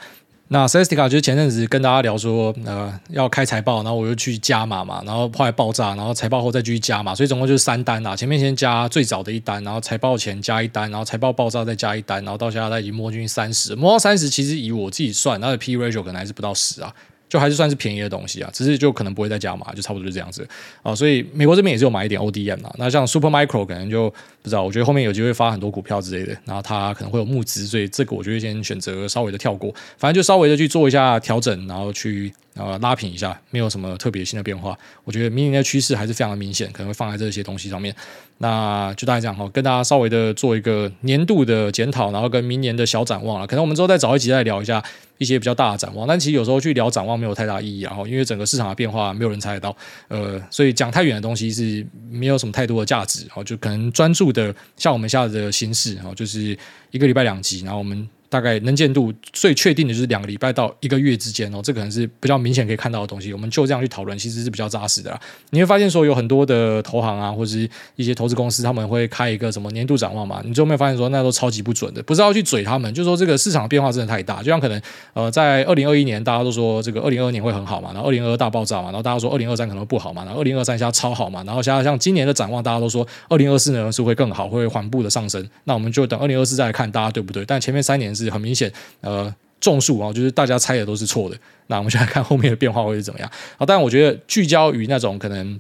[0.50, 8.16] 那 s e s t i c a 就是前阵子跟大家聊说，呃，要开财报，然后我又去加码嘛，然后后来爆炸，然后财报后再继续加码，所以总共就是三单啦。
[8.16, 16.94] 前面先加最早的一单，然后财报前加一单，然后财报爆炸再加一单，然后到现在已经摸进去三十，摸到三十，其实以我自己算，它的 P ratio 可能还是不到十啊。
[17.30, 20.48] 就还是算是便宜的东西啊，只是就可能不会再加码，就差不多就这样子
[20.82, 20.96] 啊。
[20.96, 22.74] 所以美国这边也是有买一点 ODM 啊。
[22.78, 24.10] 那像 Supermicro 可能就
[24.42, 34.78] 不知道，我觉得后面有机会发很多股票之类的，然后它可能会有募资，所以这个我就会先选择稍微的跳过，反正就稍微的去做一下调整，然后去呃拉平一下，没有什么特别新的变化。
[35.04, 37.96] 我觉得明年的趋势还是非常的明显，可能会放在这些东西上面。
[38.40, 43.48] 那就大概这样哈，跟大家稍微的做一个年度的检讨，然后跟明年的小展望了。
[43.48, 44.84] 可能我们之后再找一集再聊一下
[45.18, 46.08] 一些比较大的展望。
[46.08, 49.76] 但其实有时候去聊展望没有太大意义，然后因为整个市场的变化没有人猜得到，
[50.08, 53.26] 呃，所以讲太远的东西是没有什么太多的价值。
[53.34, 56.56] 哦，就可能专注的像我们现在的形式，哦，就是
[56.92, 58.08] 一个礼拜两集，然后我们。
[58.30, 63.32] 大概能见度最确定的就是两个礼拜到一个月之间哦，这可能是比较明显可以看到的东西。
[63.34, 65.20] 我们就这样去讨论，其实是比较扎实的啦。
[65.52, 70.42] 你会发现说有很多的投行啊，或者是一些投资公司，他们会开一个什么年度展望嘛？
[70.46, 72.04] 你就没有发现说那都超级不准的？
[72.04, 74.38] 不是要去嘴他们，就是说这个市场变化真的太大。
[74.38, 74.82] 就像可能
[75.14, 85.48] 呃，在二零二一年大家都说这个二零二二年会很好嘛，然后二零二二大爆炸嘛，然后大家说二零二三可能不好嘛，然后二零二三现在超好嘛，然后现在像今年的展望，大家都说二零二四呢是会更好，会缓步的上升。
[85.66, 87.46] 那我们就等二零二四再来看大家对不对？
[87.46, 88.72] 但前面三年是很明显。
[89.02, 91.38] 呃，众数啊，就是大家猜的都是错的。
[91.68, 93.30] 那我们就来看后面的变化会是怎么样。
[93.58, 95.60] 好，但我觉得聚焦于那种可能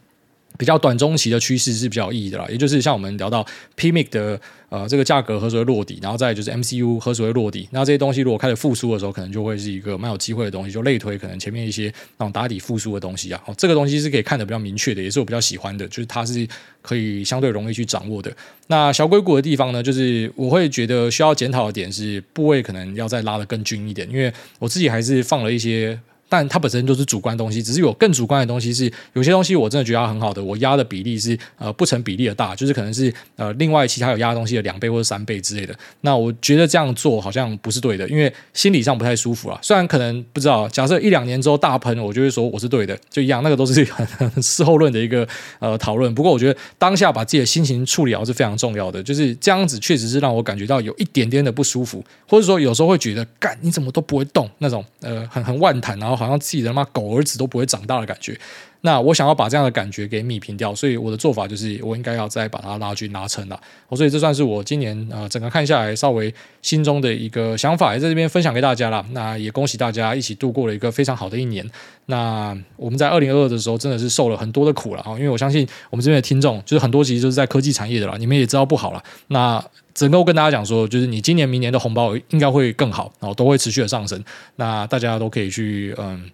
[0.57, 2.45] 比较短中期的趋势是比较有意义的啦。
[2.49, 3.45] 也就是像我们聊到
[3.77, 4.41] PMIC 的。
[4.69, 5.97] 呃，这个价格何时会落底？
[6.01, 7.65] 然后再就是 MCU 何时会落底？
[7.71, 11.85] 那这些东西如果开始复苏的时候，可能就会是一个蛮有机会的东西，就类推可能前面一些
[12.17, 13.41] 那种打底复苏的东西啊。
[13.45, 16.45] 哦，这个东西是可以看得比较明确的，也是我比较喜欢的，就是它是
[16.81, 18.29] 可以相对容易去掌握的。
[18.67, 25.97] 那小硅谷的地方呢，就是我会觉得需要检讨的点是部位可能要再拉得更均一点，因为我自己还是放了一些。
[26.29, 35.73] 但它本身就是主观东西，只是有更主观的东西是有些东西我真的觉得它很好的，我压的比例是呃不成比例的大，就是可能是呃另外其他有压东西的两倍或者三倍之类的。
[36.01, 39.59] 那我觉得这样做好像不是对的，因为心理上不太舒服啊。
[39.61, 45.27] 虽然可能不知道，假设一两年之后大喷，我就会说我是对的，就一样，那个都是很很事后论的一个
[45.59, 46.13] 呃讨论。
[46.13, 58.37] 不过我觉得当下把自己的心情处理好是非常重要的，就是这样子确实是让我感觉到有一点点的不舒服，或者说有时候会觉得干你怎么都不会动那种呃很很万谈，然后好像自己的妈狗儿子都不会长大的感觉。
[58.81, 63.59] 那我想要把这样的感觉给米平掉，所以我的做法就是我应该要再把它拉均拉成了。
[63.95, 69.03] 所以这算是我今年呃整个看下来稍微心中的一个想法，也在这边分享给大家了。
[69.11, 71.67] 那也恭喜大家一起度过了一个非常好的一年。
[72.05, 79.03] 那我们在二零二二的时候真的是受了很多的苦了啊，因为我相信我们这边的听众就是很多其实就是在科技产业的了，你们也知道不好了。
[79.29, 79.61] 那
[79.97, 84.23] 整个我跟大家讲说，就是你今年明年的红包应该会更好，然后都会持续的上升。
[84.57, 86.29] 那大家都可以去嗯。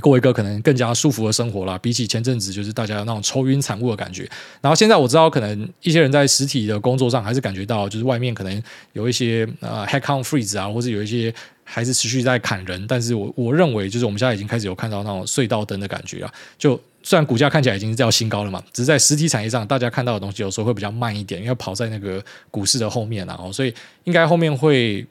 [0.00, 4.28] 过一个可能更加舒服的生活啦，比起前阵子就是大家那种愁云惨雾的感觉。
[4.60, 11.32] 然后现在我知道，可能一些人在实体的工作上还是感觉到，就是外面可能有一些呃 headcount freeze 啊，或者有一些
[11.64, 12.86] 还是持续在砍人。
[12.86, 16.32] 但是我我认为，就是我们现在已经开始有看到那种隧道灯的感觉啊。
[16.56, 25.06] 就虽然股价看起来已经是叫新高了嘛，只是在实体产业上，大家看到的东西有时候会比较慢一点，因为跑在那个股市的后面，然后所以应该后面会。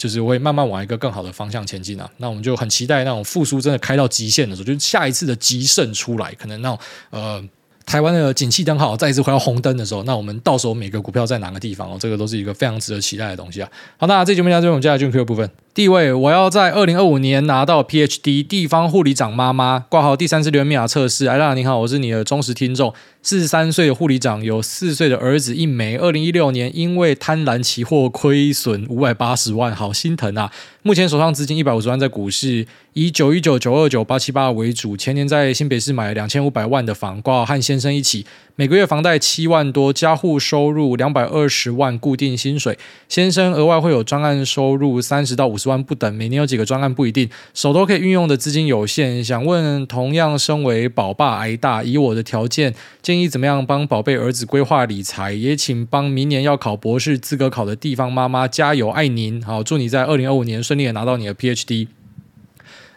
[0.00, 6.78] 就是会慢慢往一个更好的方向前进啊，那我们就很期待那种复苏真的开到极限的时候，就是下一次的极盛出来，可能那种
[7.10, 7.44] 呃
[7.84, 13.68] 台湾的景气灯号再一次回到红灯的时候，那我们到时候每个股票在哪个地方哦，这个都是一个非常值得期待的东西啊。
[13.98, 15.50] 好，那这节目就到这边，我们接下来进入 Q 的部分。
[15.72, 21.26] 第一位，我要在二零二五年拿到 PhD，地方护理长妈妈挂号第三次流密码测试。
[21.26, 22.92] 艾拉，你好，我是你的忠实听众。
[23.22, 25.96] 四十三岁的护理长，有四岁的儿子一枚。
[25.96, 30.50] 二零一六年因为贪婪期货亏损五百八十万，好心疼啊！
[30.82, 34.96] 目前手上资金一百五十万在股市，以九一九、九二九、八七八为主。
[34.96, 38.24] 前年在新北市买了两千五百万的房，挂号和先生一起，
[38.56, 42.78] 每个月房贷七万多，加户收入两百二十万固定薪水。
[43.06, 49.22] 先生额外会有专案收入三十到五十万不等，每年有几个专案不一定，手头可以运用的资金有限。
[49.22, 52.74] 想问，同样身为宝爸挨大，以我的条件。
[53.02, 55.32] 建议怎么样帮宝贝儿子规划理财？
[55.32, 59.42] 也请帮明年要考博士资格考的地方妈妈加油，爱您！
[59.42, 61.88] 好，祝你在二零二五年顺利的拿到你的 PhD。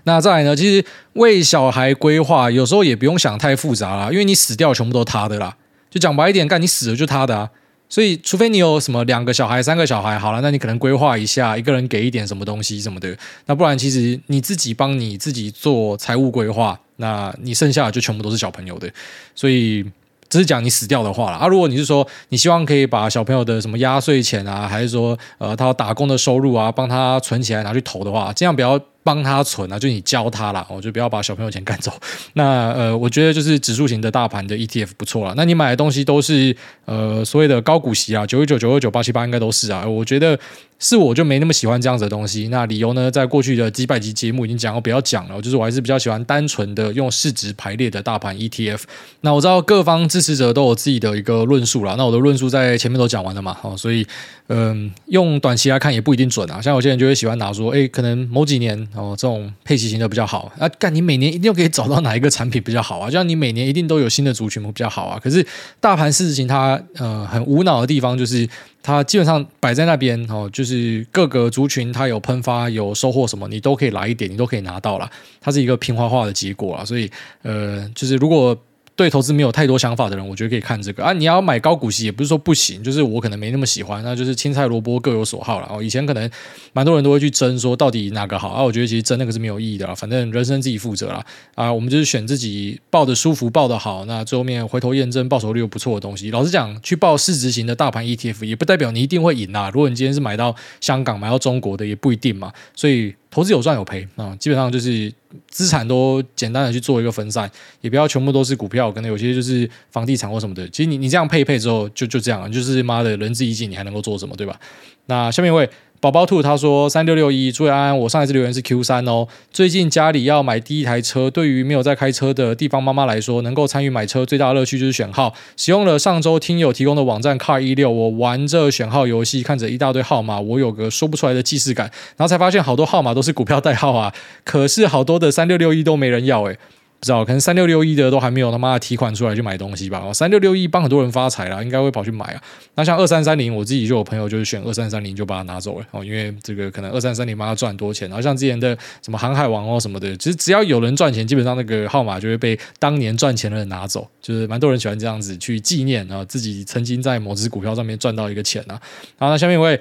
[0.05, 0.55] 那再来呢？
[0.55, 5.55] 其实为小孩规划有时候也不用想太复杂啦，因为你死掉全部都他的啦。
[5.89, 7.49] 就讲白一点，干你死了就他的啊。
[7.93, 13.15] 所以除非你有什么两个小孩、三个小孩，好了，那你可能规划一下，一个人给一点什么东西什么的。
[13.45, 18.91] 那不然其实你自己帮你自己做财务规划，那你剩下的就全部都是小朋友的。
[19.35, 19.85] 所以。
[20.29, 21.45] 只是讲你死掉的话了啊！
[21.45, 28.79] 如果你是说你希望可以把小朋友的什么压岁钱啊，还是说呃他打工的收入啊，帮他存起来拿去投的话，尽量不要。
[29.03, 31.91] 帮他存啊，就你教他啦，我就不要把小朋友钱赶走。
[32.33, 35.33] 那呃，我觉得就是指数型的大盘的 ETF 不错啦。
[35.35, 39.85] 那你买的东西都是呃所谓的高股息啊，九一九、九二九、八七八应该都是啊。
[39.85, 40.39] 我觉得
[40.79, 42.47] 是我就没那么喜欢这样子的东西。
[42.47, 45.41] 那理由呢，在过去的几百集节目已经讲过，不要讲了。
[45.41, 48.81] 就是我还是比较喜欢单纯的用市值排列的大盘 ETF。
[49.21, 51.95] 那我知道各方支持者都有自己的一个论述啦。
[51.97, 54.05] 那我的论述在前面都讲完了嘛，哦，所以
[54.47, 56.61] 嗯、用短期来看也不一定准啊。
[56.61, 58.87] 像有些人就会喜欢拿说，哎，可能某几年。
[58.95, 60.69] 哦，这种配息型的比较好啊！
[60.79, 63.07] 干，你每年一定可以找到哪一个产品比较好啊？
[63.07, 65.19] 就像你每年一定都有新的族群比较好啊。
[65.21, 65.45] 可是
[65.79, 68.47] 大盘市值型它呃很无脑的地方就是
[68.81, 75.09] 它基本上摆在那边哦，就是各个族群它有喷发有收获什么，你都可以来一点，你都可以拿到了。
[75.41, 77.09] 它是一个平滑化的结果啊，所以
[77.41, 78.57] 呃，就是如果。
[78.95, 81.11] 对投资没有太多想法的人，我觉得可以看这个啊。
[81.13, 85.67] 你要买高股息，也不是说不行，就是我可能没那么喜欢，那就是青菜萝卜各有所好了。
[85.71, 86.29] 哦，以前可能
[86.73, 91.25] 蛮多人都会去争说到底哪个好啊，我觉得其实争那个是没有意义的啦，反正人生自己负责啦。
[91.55, 91.73] 啊。
[91.73, 96.29] 我们就是选自己抱的舒服、抱的好，那最后面回头验证报酬率又不错的东西。
[96.29, 99.71] 老实讲，去报市值型的大盘 ETF 也不代表你一定会赢啦。
[99.73, 102.53] 如果你今天是买到香港、买到中国的，也不一定嘛。
[102.75, 103.15] 所以。
[103.33, 105.11] 投资有赚有赔啊，基本上就是
[105.47, 107.49] 资产都简单的去做一个分散，
[107.81, 110.69] 也不要全部都是股票，可能有些就是房地产或什么的。
[110.69, 114.59] 其实你你这样配一配之后，就就这样，就是妈的仁至义尽，你还能够做什么，对吧？
[115.07, 115.67] 那下面一位。
[116.03, 119.25] 宝宝兔他说三六六一，注意安安，我上一次留言是 Q 三哦。
[119.53, 125.33] 最近家里要买第一台车，对于没有在开车的地方妈妈来说，能够参与买车最大的乐趣就是选号。
[125.55, 131.89] 使用了上周听友提供的网站 Car 一六，我玩着选号游戏，看着一大堆号码，我有个说不出来的既视感。
[132.17, 134.13] 然后才发现好多号码都是股票代号啊，
[134.43, 136.57] 可是好多的三六六一都没人要诶。
[137.03, 140.01] 不知道，可能三六六一的都还没有他妈的提款出来去买东西吧。
[140.13, 142.41] 三六六一帮很多人发财了，应该会跑去买啊。
[142.75, 148.07] 那像二三三零，我自己就有朋友就是选二三三零就把它拿走了哦，因为这个可能二三三零帮他赚很多钱。
[148.07, 158.79] 然后像之前的什么航海王哦什么的，其实只要有人赚钱，基本上那个号码就会被当年赚钱的人拿走，就是蛮多人喜欢这样子去纪念啊自己曾经在某只股票上面赚到一个钱啊。
[159.17, 159.77] 然后那下面一位。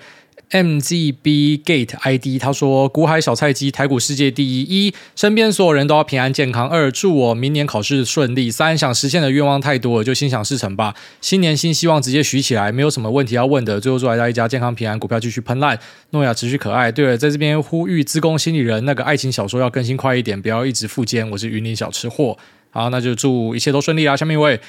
[0.52, 4.60] MZB Gate ID，他说：“股海小菜鸡，台股世界第一。
[4.62, 6.68] 一，身边所有人都要平安健康。
[6.68, 8.50] 二，祝我明年考试顺利。
[8.50, 10.94] 三，想实现的愿望太多了，就心想事成吧。
[11.22, 13.80] 新年新希望，直接许起来，没有什么问题要问的。
[13.80, 15.78] 最后祝大家一家健康平安，股票继续喷烂，
[16.10, 16.92] 诺亚持续可爱。
[16.92, 21.30] 对了，在这边呼吁资工心理人，那个爱情小说要更新快一点，不要一直复健。
[21.30, 22.36] 我是云林小吃货。
[22.70, 24.14] 好，那就祝一切都顺利啊。
[24.14, 24.60] 下面一位。”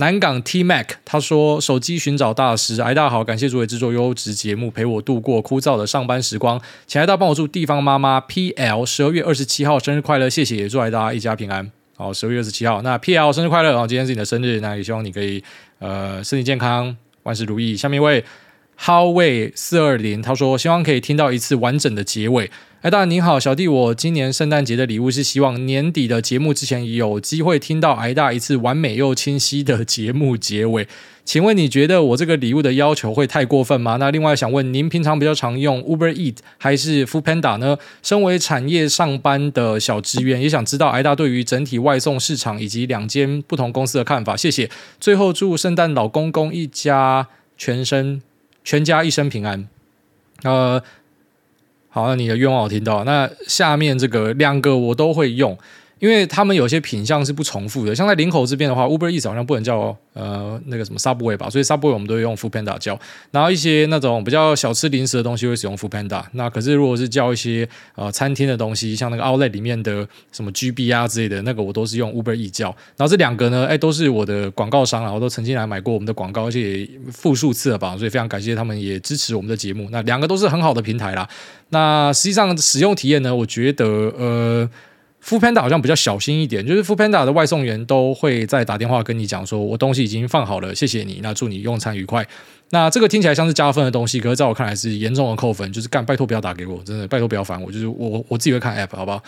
[0.00, 6.58] 南港 T Mac 他说：“手机寻找大师，哎大家好，感谢主委制作优质节目，陪我度过枯燥的上班时光。
[6.86, 11.70] 请癌大帮我祝地方妈妈 P L 十二月二十七号生日快乐，谢谢，也祝癌大一家平安。
[11.98, 13.86] 好，十二月二十七号，那 P L 生日快乐啊！
[13.86, 15.44] 今天是你的生日，那也希望你可以
[15.80, 17.76] 呃身体健康，万事如意。
[17.76, 18.24] 下面一位
[18.80, 22.50] Howway 四二零他说：希望可以听到一次完整的结尾。”
[22.82, 30.88] 哎，大家您好，小弟，我今年圣诞节的礼物是希望年底的节目之前有机会听到癌大一次完美又清晰的节目结尾。
[31.22, 33.96] 请问你觉得我这个礼物的要求会太过分吗？
[33.96, 37.76] 那另外想问您，平常比较常用 Uber Eat 还是 Foodpanda 呢？
[38.02, 44.34] 身为产业上班的小职员，也想知道癌大对于整体外送市场以及两间不同公司的看法。
[44.34, 44.70] 谢谢。
[44.98, 48.22] 最后祝圣诞老公公一家全身
[48.64, 49.68] 全家一生平安。
[50.44, 50.82] 呃。
[51.92, 53.02] 好，那你的愿望我听到。
[53.02, 55.58] 那下面这个两个我都会用。
[56.00, 62.98] 因为他们有些品相是不重复的，像在林口这边的话，Uber Eats 好像不能叫呃那个什么 Subway 吧，所以 Subway 我们都会用 Foodpanda 叫。
[63.30, 66.24] 然后一些那种比较小吃零食的东西会使用 Foodpanda。
[66.32, 72.68] 那可是如果是叫一些呃餐厅的东西，像那个 Outlet 里面的什么 GB 啊之类的，那个我都是用 Uber Eats 叫。
[72.96, 79.86] 然后这两个呢，哎，都是我的广告商啊，我都曾经来买过我们的广告，而且复数次了吧，所以非常感谢他们也支持我们的节目。
[79.92, 81.28] 那两个都是很好的平台啦。
[81.68, 84.70] 那实际上使用体验呢，我觉得呃。
[85.24, 92.26] Foodpanda 好像比较小心一点，就是 Foodpanda 的外送员都会在打电话跟你讲说，我东西已经放好了，谢谢你，那祝你用餐愉快。
[92.70, 99.22] 那这个听起来像是加分的东西，可是在我看来是严重的扣分，就是干，拜托不要打给我，真的拜托不要烦我，就是我我自己会看 app 好不好？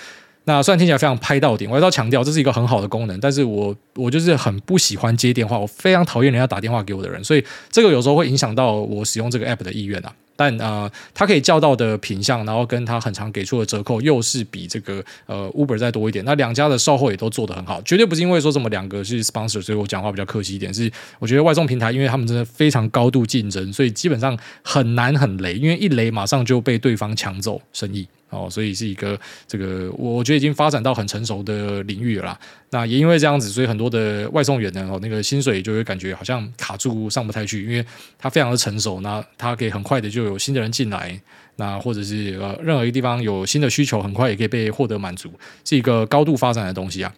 [0.45, 10.13] 那虽然听起来非常拍到点，我要强调这是一个很好的功能，但是我我就是很不喜欢接电话，我非常讨厌人家打电话给我的人，所以这个有时候会影响到我使用这个 app 的意愿啊。
[10.43, 16.25] 但呃，它可以叫到的品相，然后跟它很常给出的折扣，又是比这个呃 Uber 再多一点。
[16.25, 20.75] 那两家的售后也都做得很好，绝对不是因为说什么两个是 sponsor，所以我讲话比较客气一点。
[20.75, 28.05] 是我觉得外送平台，因为他们真的非常高度竞争，所以基本上很难很雷，因为一雷马上就被对方抢走生意。
[28.31, 32.39] 哦，所以是一个这个，我觉得已经发展到很成熟的领域了啦。
[32.75, 37.85] 那也因为这样子，所以很多的外送员呢，哦，那个薪水就会感觉好像卡住上不太去，因为
[38.19, 41.21] 他非常的成熟，那他可以很快的就有新的人进来，
[41.57, 45.31] 那或者是呃任何一个地方有新的需求，很快也可以被获得满足，
[45.67, 47.13] 是一个高度发展的东西啊。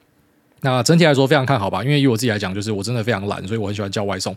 [0.62, 4.36] 那整体来说非常看好吧，因为以我自己来讲，就是我真的非常懒，所以我很喜欢叫外送。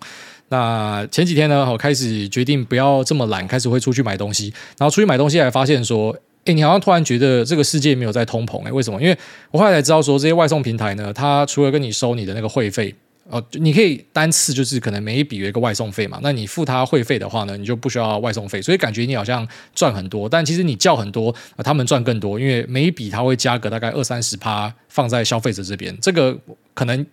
[0.50, 6.16] 那前几天呢，我开始决定不要这么懒，开始会出去买东西，然后出去买东西还发现说。
[6.48, 8.72] 哎，你好像突然觉得这个世界没有在通膨哎？
[8.72, 9.02] 为什么？
[9.02, 9.18] 因为
[9.52, 12.96] 我后来才知道说，这些外送平台呢，它除了跟你收你的那个会费，
[13.30, 26.38] 哦，你可以单次就是可能每一笔有一个外送费嘛，那你付他会费的话呢，你就不需要外送费，所以感觉你好像赚很多，但其实你叫很多，他们赚更多，因为每一笔他会加个大概二三十趴放在消费者这边，这个
[26.74, 27.06] 可能。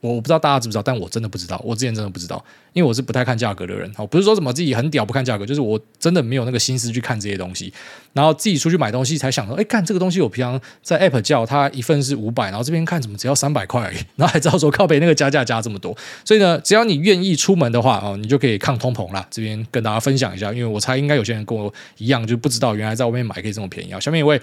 [0.00, 1.60] 我不知道大家知不知道，但我真的不知道。
[1.64, 3.92] 我之前真的不知道，因为我是不太看价格的人。
[3.94, 7.72] 好，不是说什么自己很屌不看价格，就是我真的没有那个心思去看这些东西。
[8.12, 15.96] 然后自己出去买东西才想说，哎，看这个东西，我平常在 App 叫它一份是五百，然后这边看怎么只要三百块而已，然后还知道说靠北那个加价加这么多。
[16.24, 19.26] 所以呢，只要你愿意出门的话，哦，你就可以抗通膨啦。
[19.30, 24.00] 这边跟大家分享一下，因为我猜应该有些人跟我一样，就不知道原来在外面买可以这么便宜啊。
[24.00, 24.40] 下面一位。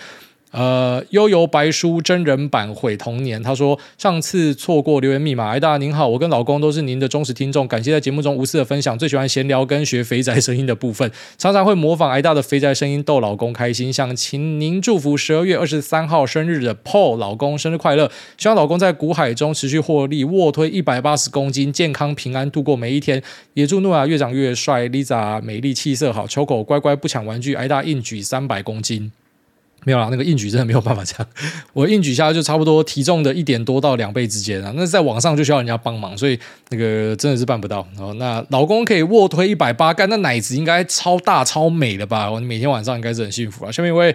[0.51, 3.41] 呃，悠游白书真人版毁童年。
[3.43, 13.91] 他说上次错过留言密码，癌大您好，我跟老公都是您的忠实听众，感谢在节目中无私的分享，最喜欢闲聊跟学肥宅声音的部分，常常会模仿癌大的肥宅声音逗老公开心。
[13.91, 23.21] 想请您祝福十二月二十三号生日的 Paul 老公生日快乐，希望老公在股海中持续获利，卧推一百八十公斤，健康平安度过每一天。
[23.53, 29.11] 也祝诺亚越长越帅，Lisa 美丽气色好，秋狗乖乖不抢玩具，癌大硬举三百公斤。
[29.87, 31.25] 没有啦，那个硬举真的没有办法这样。
[31.71, 34.73] 我硬举下来就差不多体重的一点多到两倍之间啊。
[34.75, 36.37] 那在网上就需要人家帮忙，所以
[36.71, 37.87] 那个真的是办不到。
[37.97, 42.29] 哦，那老公可以卧推一百八，干那奶子应该超大超美的吧？
[42.29, 43.71] 我每天晚上应该是很幸福啊。
[43.71, 44.13] 下面一位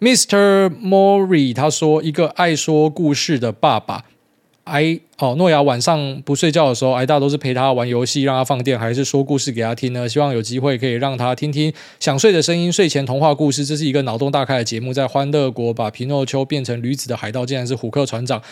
[0.00, 0.68] Mr.
[0.82, 4.06] Mori 他说：“一个爱说故事的爸爸。”
[4.70, 10.08] 哎，哦，诺亚晚上不睡觉的时候，挨大都是陪他玩游戏，让他放电，还是说故事给他听呢？
[10.08, 13.64] 希望有机会可以让他听听想睡的声音，睡前童话故事。
[13.64, 18.42] 这是一个脑洞大开的节目，在欢乐国把皮诺丘变成驴子的海盗，竟然是虎克船长。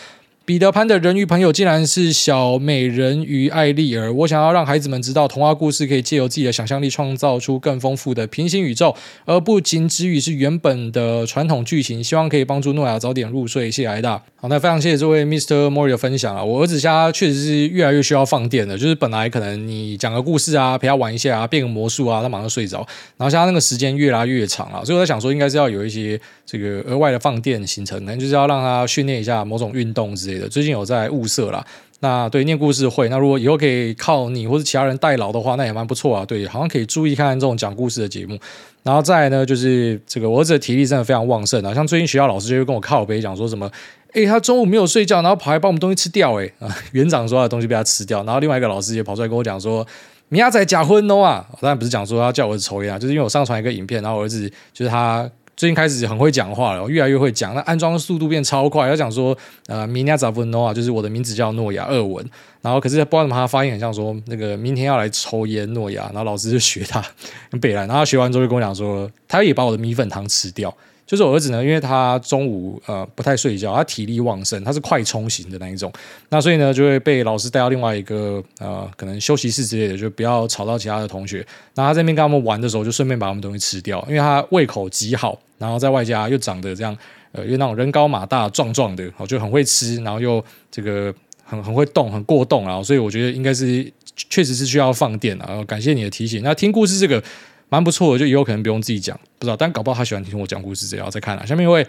[0.47, 4.13] 彼得潘的人鱼朋友竟然是小美人鱼艾丽儿。
[4.13, 12.01] 我想要让孩子们知道，童话故事可以借由自己的想象力创造出更丰富的平行宇宙，而不仅止于是原本的传统剧情。
[12.01, 13.69] 希望可以帮助诺亚早点入睡。
[13.69, 14.23] 谢谢艾大。
[14.37, 15.67] 好，那非常谢谢这位 Mr.
[15.69, 16.41] Mori 的分享啊！
[16.41, 18.77] 我儿子家确实是越来越需要放电了。
[18.77, 22.87] 就是本来可能你讲个故事啊，陪他玩一下啊，变个魔术啊，他马上睡着。
[23.17, 31.07] 然后现在那个时间越来越长啊，所以我在想说，应该是要有一些这个额外的放电行程，可能就是要让他训练一下某种运动之类最近有在。
[31.09, 31.65] 物色啦，
[32.01, 36.25] 那对念故事会，那如果以后可以靠你或者其他人代劳的话，那也蛮不错啊。
[36.25, 38.37] 对，好像可以注意看看这种讲故事的节目。
[38.83, 41.73] 然后再来呢，就是这个我儿子的体力真的非常旺盛啊。
[41.73, 43.71] 像最近学校老师就会跟我靠北讲说什么，
[44.13, 48.23] 诶，他中午没有睡觉，然后跑来把我们东西吃掉，诶啊， 园长说他的东西被他吃掉。
[48.23, 49.85] 然后另外一个老师也跑出来跟我讲说，
[50.29, 55.29] 米亚仔假婚哦啊，当然不是讲说他叫我儿子抽烟啊，就是因为我上传一个影片，然后我儿子就是他。
[55.57, 57.55] 最近开始很会讲话了，越来越会讲。
[57.55, 59.35] 那安装速度变超快，要讲说
[59.65, 62.23] 呃，明天早不诺啊，就是我的名字叫诺亚二文。
[62.61, 67.03] 然后可是不知道怎么他发音很像说那个明天要来抽烟诺亚，然后老师就学他
[67.49, 70.71] 跟北兰，然后他学完之后就跟我讲说，他也把我的米粉汤吃掉。
[71.07, 75.91] 就是我儿子呢，因为他中午呃不太睡觉，他体力旺盛，他是快充型的那一种，
[76.29, 81.37] 那所以呢就会被老师带到另外一个呃可能休息室之类的，就不要吵到其他的同学。
[81.73, 86.97] 然后他在那边跟他们玩的时候，就顺便把他们东西吃掉，因为他胃口极好，然后在外加又长得这样
[87.31, 95.63] 呃，又那种人高马大壮壮的，哦就很会吃，然后又这个很很会动，很过动啊，所以我觉得应该是确实是需要放电啊。
[95.65, 96.41] 感谢你的提醒。
[96.43, 97.23] 那听故事这个。
[97.69, 101.45] 蛮不错的，就以后可能不用自己讲，不知道，但搞不好他喜欢听我讲故事，这样再看了。
[101.45, 101.85] 下面一位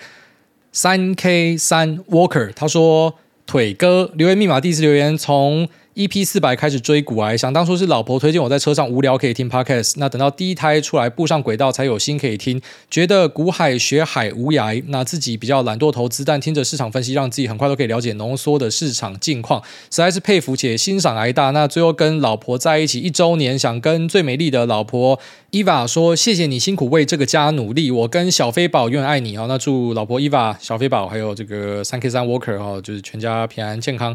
[0.73, 3.15] 三 K 三 Walker，他说
[3.47, 5.69] 腿哥留言密码第一次留言从。
[5.99, 21.51] EP 四百开始追股癌，想当初是老婆推荐我在车上无聊可以听 Podcast，那等到第一胎出来步上轨道才有心可以听，觉得股海学海无涯，那自己比较懒惰投资，但听着市场分析，让自己很快都可以了解浓缩的市场近况，实在是佩服且欣赏癌大。
[21.51, 25.19] 那最后跟老婆在一起一周年，想跟最美丽的老婆
[25.51, 29.47] Eva 说，谢谢你辛苦为这个家努力，我跟小飞宝永远爱你哦。
[29.49, 34.15] 那祝老婆 Eva、小飞宝还有这个三 K 三 Walker 哈，就是全家平安健康。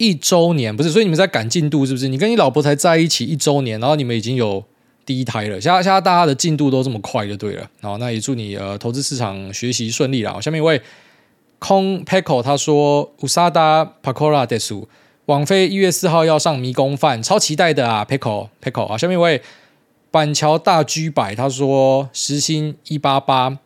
[0.00, 2.08] 一周年不是，所以你们在赶进度是不是？
[2.08, 4.64] 你跟你老婆才在一起一周年，然后你们已经有
[5.04, 5.60] 第一胎了。
[5.60, 7.68] 现在现在大家的进度都这么快就对了。
[7.82, 10.40] 好，那也祝你呃投资市场学习顺利啦。
[10.40, 10.80] 下面一位
[11.58, 14.86] 空 Peco 他说：“Usada Pakora Desu，
[15.26, 19.42] 网飞一月四号要上迷宫饭，超期待的啊！Peco Peco 啊，下面一位
[20.10, 23.58] 板桥大居百他说：“时薪一八八。”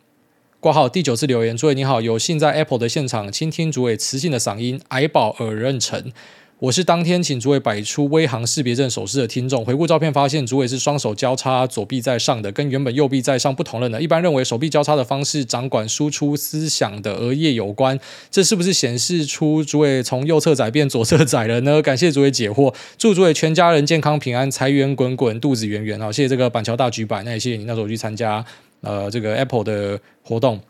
[0.65, 6.11] 挂号第九次留言，诸位你好，有幸在 Apple 的现场倾听主委磁性的嗓音，矮宝耳认成。
[6.57, 9.63] 我是当天请主委摆出微航识别证手势的听众。
[9.63, 14.01] 回顾照片发现，主委是双手交叉，左臂在上的，跟原本右臂在上不同了呢。
[14.01, 17.99] 一般认为手臂交叉的方式掌管输出思想的额叶有关，
[18.31, 21.79] 这是不是显示出主委从右侧仔变左侧仔了呢？
[21.83, 25.99] 感谢主委解惑，祝主委全家人健康平安，财源滚滚，肚子圆圆。
[25.99, 28.43] 好，谢谢这个板桥大局板，那也谢谢你那时候去参加。
[28.85, 30.61] 呃，这个 Apple 的活动，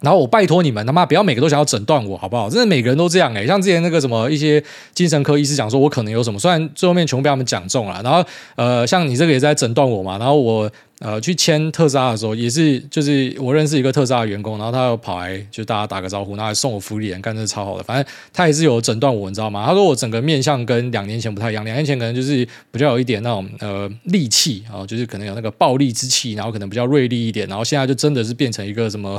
[0.00, 2.48] 然后我拜托你们他妈不要每个都想要诊断我，好不好？
[2.48, 4.62] 真的每个人都这样哎、像之前那个什么一些
[4.94, 8.24] 精神科医师讲说我可能有什么，虽然最后面全部被他们讲中了，然后
[8.56, 10.70] 呃，像你这个也在诊断我嘛，然后我。
[11.00, 17.82] 呃，去签特斯拉的时候，也是就是我认识一个特斯拉的员工，然后他又跑来就大家打个招呼，然后还送我福利，干真的超好的。
[17.82, 19.64] 反正他也是有诊断我，你知道吗？
[19.64, 29.18] 他说我整个面相跟两年前不太一样，两年前可能就是比较有一点那种呃戾气啊，就是可能有那个暴戾之气，然后可能比较锐利一点，然后现在就真的是变成一个什么。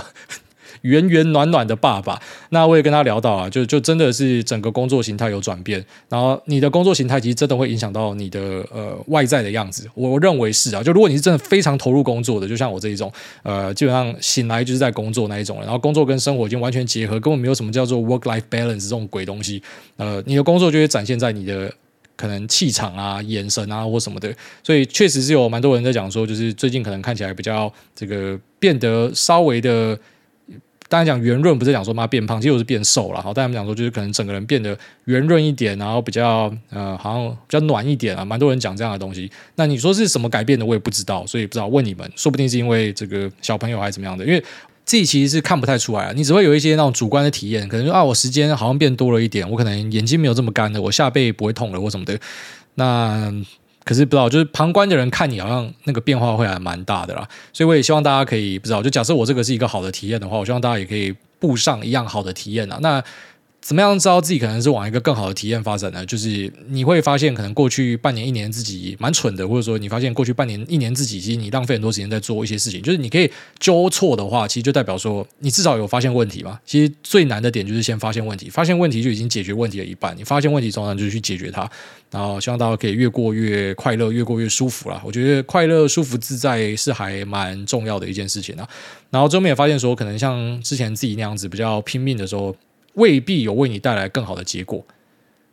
[0.81, 2.19] 圆圆暖暖的爸爸，
[2.49, 8.39] 那我也跟他聊到啊，就就真的是整个工作形态有转变，然后你的工作形态其实真的会影响到你的
[8.71, 13.11] 呃外在的样子，我认为是啊，就如果你是真的非常投入工作的，就像我这一种，
[13.43, 19.61] 呃，基本上醒来就是在工作那一种，然后工作跟生活已经完全结合，根本没有什么叫做 work life balance 这种鬼东西，
[19.97, 21.71] 呃，你的工作就会展现在你的
[22.15, 29.97] 可能气场啊、眼神啊或什么的，所以确实是有蛮多人在讲说，就是最近可能看起来比较这个变得稍微的。
[30.91, 33.21] 当然讲圆润不是讲说妈变胖，其实我是变瘦了。
[33.21, 39.31] 好，但他们讲说就是可能整个人变得圆润一点，然后比较呃好像比较暖一点啊，蛮多人讲这样的东西。
[39.55, 44.43] 那你说是什么改变的，我也不知道，所以不知道问你们，说不定是因为这个小朋友还是怎么样的，因为
[44.83, 52.19] 自己其实是看不太出来啊，你只会有一些那种主观的体验，可能说啊我时间好像变多了一点，我可能眼睛没有这么干了，我下背不会痛了或什么的。
[52.75, 53.33] 那
[53.83, 57.27] 可是不知道，就是旁观的人看你好像那个变化会还蛮大的啦。
[57.53, 62.77] 所以我也希望大家可以不知道，就假设我这个是一个好的体验的话，我希望大家也可以步上一样好的体验啊。
[62.81, 63.03] 那。
[63.61, 66.03] 怎么样知道自己可能是往一个更好的体验发展呢？
[66.03, 72.81] 就是你会发现，可能过去半年、一年自己蛮蠢的，或者说你发现过去半年、一年自己其实你浪费很多时间在做一些事情。
[72.81, 76.59] 就是你可以纠错的话，其实就代表说你至少有发现问题嘛。
[76.65, 80.17] 其实最难的点就是先发现问题，发现问题就已经解决问题的一半。
[80.17, 81.69] 你发现问题，通常就是去解决它。
[82.09, 84.99] 然后希望大家可以越过越快乐，越过越舒服啦。
[85.05, 88.67] 我觉得快乐、舒服、自在是还蛮重要的一件事情啊。
[89.11, 92.55] 然后最后面也发现说，可能像之前自己那样子比较拼命的时候。
[92.93, 94.85] 未必有为你带来更好的结果，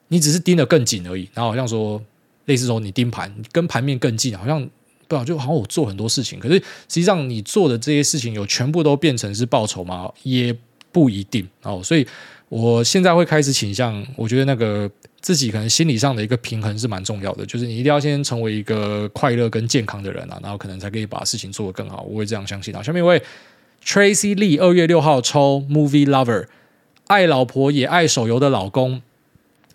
[0.08, 1.28] 你只是盯得更紧而已。
[1.34, 2.02] 然后好像说，
[2.46, 4.68] 类似说你盯盘，跟盘面更近，好像
[5.06, 10.10] 不好，就好像我做很多事情，可是实际上你做的这些事情有全部都变成是报酬吗？
[10.22, 10.54] 也
[10.90, 11.80] 不一定哦。
[11.82, 12.06] 所以
[12.48, 22.02] 我现在会开始倾向，我觉得那个自己可能心理上的一个平衡是蛮重要的，就是你一定要先成为一个快乐跟健康的人啊，然后可能才可以把事情做得更好。
[22.02, 22.82] 我会这样相信啊。
[22.82, 23.22] 下面一位
[23.84, 26.46] Tracy Lee 二月六号抽 Movie Lover。
[27.08, 29.00] 爱老婆也爱手游的老公，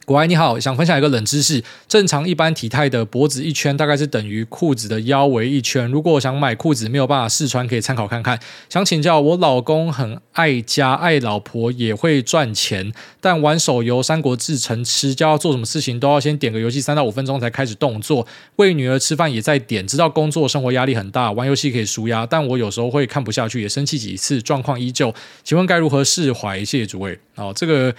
[0.06, 5.90] 国外你好，想分享一个冷知识：正常一般体态的脖子一圈大概是等于裤子的腰围一圈。
[5.90, 8.38] 如果我想买裤子没有办法试穿，可以参考看看。
[8.70, 12.92] 想请教我老公很爱家，爱老婆也会赚钱，
[13.22, 18.28] 但玩手游《三国志》成痴，叫他做什么事情都要先点个游戏三到五分钟才开始动作。
[18.58, 25.14] 喂女儿吃饭也在点，知道工作生活压力很大，玩游戏可以舒压，但我有时候会看不下去，也生气几次，状况依旧。
[25.46, 26.60] 请问该如何释怀？
[26.66, 27.18] 谢谢诸位。
[27.36, 27.96] 哦，这个。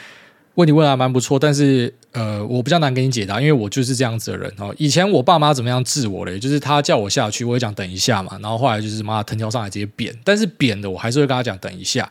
[0.55, 4.75] 问题问的还蛮不错，但是呃，我比较难给你解答，因为我就是这样子的人哦。
[4.79, 6.39] 以前我爸妈怎么样治我嘞？
[6.39, 12.09] 就是他叫我下去，我也讲等一下嘛，然后后来就是妈藤条上来直接扁，但是扁的我还是会跟他讲等一下。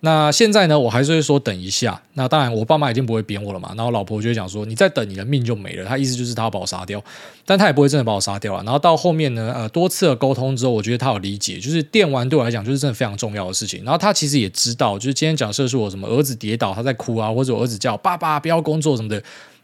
[0.00, 2.00] 那现在呢，我还是会说等一下。
[2.12, 3.72] 那当然，我爸妈已经不会扁我了嘛。
[3.76, 7.02] 然后老婆就会讲说：“你再等，你的命就没了。”他意思就是他要把我杀掉，
[7.46, 8.62] 但他也不会真的把我杀掉啊。
[8.62, 13.82] 然后到后面呢，呃，多次的沟通之后，我觉得他有理解，就是电玩对我来讲就是真的非常重要的事情。
[13.84, 19.20] 然后他其实也知道，就是今天假设是我什么儿子跌倒，他在哭啊，或者我儿子叫爸爸不要工作什么的，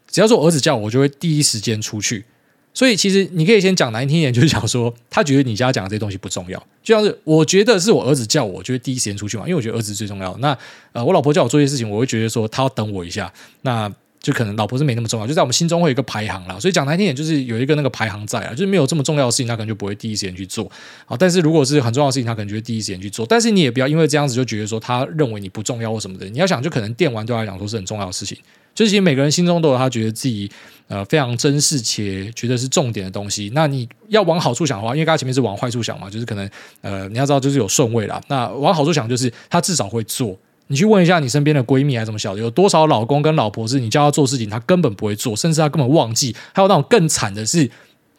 [0.09, 2.25] 只要是我儿子叫我我，就会第一时间出去。
[2.73, 10.35] 所以其实你可以先讲难听一点，就是讲说他觉得你家讲的这些东西不重要，就像是我觉得是我儿子叫我，就会第一时间出去嘛，因为我觉得儿子最重要。
[10.39, 10.57] 那
[10.91, 16.57] 呃，我老婆叫我做一些事情，我会觉得说他要等我一下，那就可能老婆是没那么重要，就在我们心中会有一个排行啦。
[16.57, 20.71] 所以讲难听点，就是有一个那个排行在啊，就是没有这么重要的事情，他可能就不会第一时间去做。
[21.05, 23.25] 好，但是如果是很重要的事情，他可能就会第一时间去做。
[23.25, 26.25] 但是你也不要因为这样子就觉得说他认为你不重要或什么的。
[26.29, 28.37] 你要想，就可能电玩对他来讲说是很重要的事情。
[28.75, 30.49] 就是其实每个人心中都有他觉得自己
[30.87, 33.51] 呃非常珍视且觉得是重点的东西。
[33.53, 36.49] 那你要往好处想的话，因为刚才前面是往坏处想嘛，就是可能
[36.81, 38.21] 呃你要知道就是有顺位啦。
[38.27, 40.37] 那往好处想，就是他至少会做。
[40.67, 46.35] 你去问一下你身边的闺蜜还是怎么晓得，有多少老公跟老婆是你叫他做事情，他根本不会做，甚至他根本忘记。
[46.53, 47.69] 还有那种更惨的是。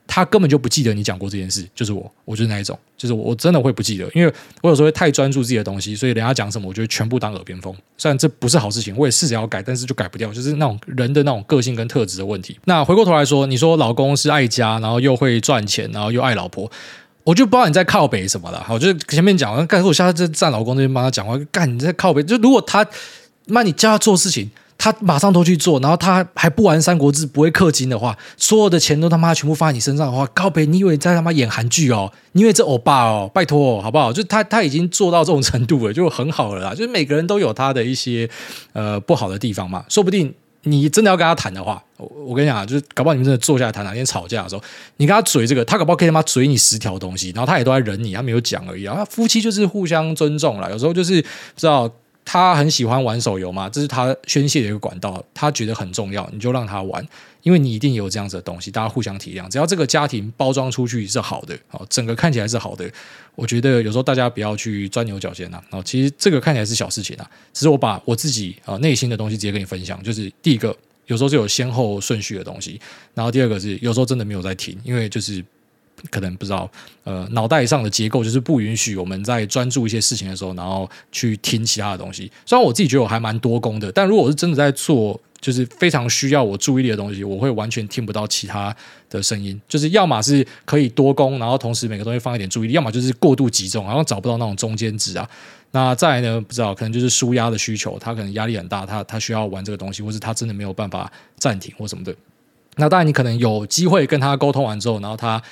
[0.07, 4.33] 他根本就不记得你讲过这件事，就是我，我就是那一种，就是我真的会不记得，因为
[4.63, 7.75] 我有时候会太专注自己的东西，所以人家讲什么，我就会全部当耳边风。
[7.97, 12.59] 虽然这不是好事情，我也试着要改，但是就改不掉，就是那种人的那种个性跟特质的问题。
[12.65, 16.71] 那回过头来说，你说老公是爱家，然后又会赚钱，然后又爱老婆，
[17.25, 18.63] 我就不知道你在靠北什么了。
[18.63, 22.87] 好，就是前面讲完，干，我下次站老公那边帮他讲话，干你在靠北，就如果他，
[23.47, 24.51] 那你叫他做事情。
[24.85, 32.13] 他马上都去做，然后他还不玩《三国志》，不会氪金的话，所有的钱都他妈全部放在你身上的话，靠别，你以为在他妈演韩剧哦？
[32.33, 33.31] 你以为这欧巴哦？
[33.33, 34.13] 拜托哦，好不好？
[34.13, 36.75] 就他他已经做到这种程度了，就很好了啦。
[36.75, 38.29] 就是每个人都有他的一些
[38.75, 44.63] 呃不好的地方嘛，说不定你真的要跟他谈的话，我我跟你讲啊，就是搞不好你们真的坐下来谈，哪天吵架的时候，
[44.99, 49.03] 你跟他嘴这个，他搞不好可以他妈嘴你十条东西，然后他也都在忍你，他没有讲而已啊。
[49.07, 51.23] 夫妻就是互相尊重啦，有时候就是
[51.57, 51.91] 知道。
[52.25, 55.23] 他很喜欢玩手游嘛，这是他宣泄的一个管道。
[55.35, 57.07] 他觉得很重要，你就让他玩，
[57.43, 59.49] 因为你一定有这样子的东西，大家互相体谅。
[59.49, 62.91] 只要这个家庭包装出去是好的，哦，整个看起来是好的，
[63.35, 65.63] 我觉得有时候大家不要去钻牛角尖呐。
[65.71, 70.03] 哦，其实这个看起来是小事情啊，只是我把我自己啊内心的东西直接跟你分享。
[70.03, 70.75] 就是第一个，
[71.07, 72.81] 有时候是有先后顺序的东西，
[73.13, 75.45] 然后第二个是有时候真的没有在听，因为就是。
[76.11, 76.71] 可能不知道，
[77.05, 82.31] 呃，脑袋上的结构就是不允许我们在专注一些事情的时候，然后去听其他的东西。
[82.45, 88.75] 虽然我自己觉得我还蛮多功的，但如果是真的在做，就是非常需要我注意力的东西，我会完全听不到其他
[89.11, 89.61] 的声音。
[89.69, 95.29] 就是要么是可以多功，然后同时每个东西放一点注意力；要么就是过度集中，然后找不到那种中间值啊。
[95.73, 102.15] 那再来呢，不知道可能就是舒压的需求，他可能压力很大，他他需要玩这个东西，或是他真的没有办法暂停或什么的。
[102.77, 105.43] 那当然，你可能有机会跟他沟通完之后，然后他。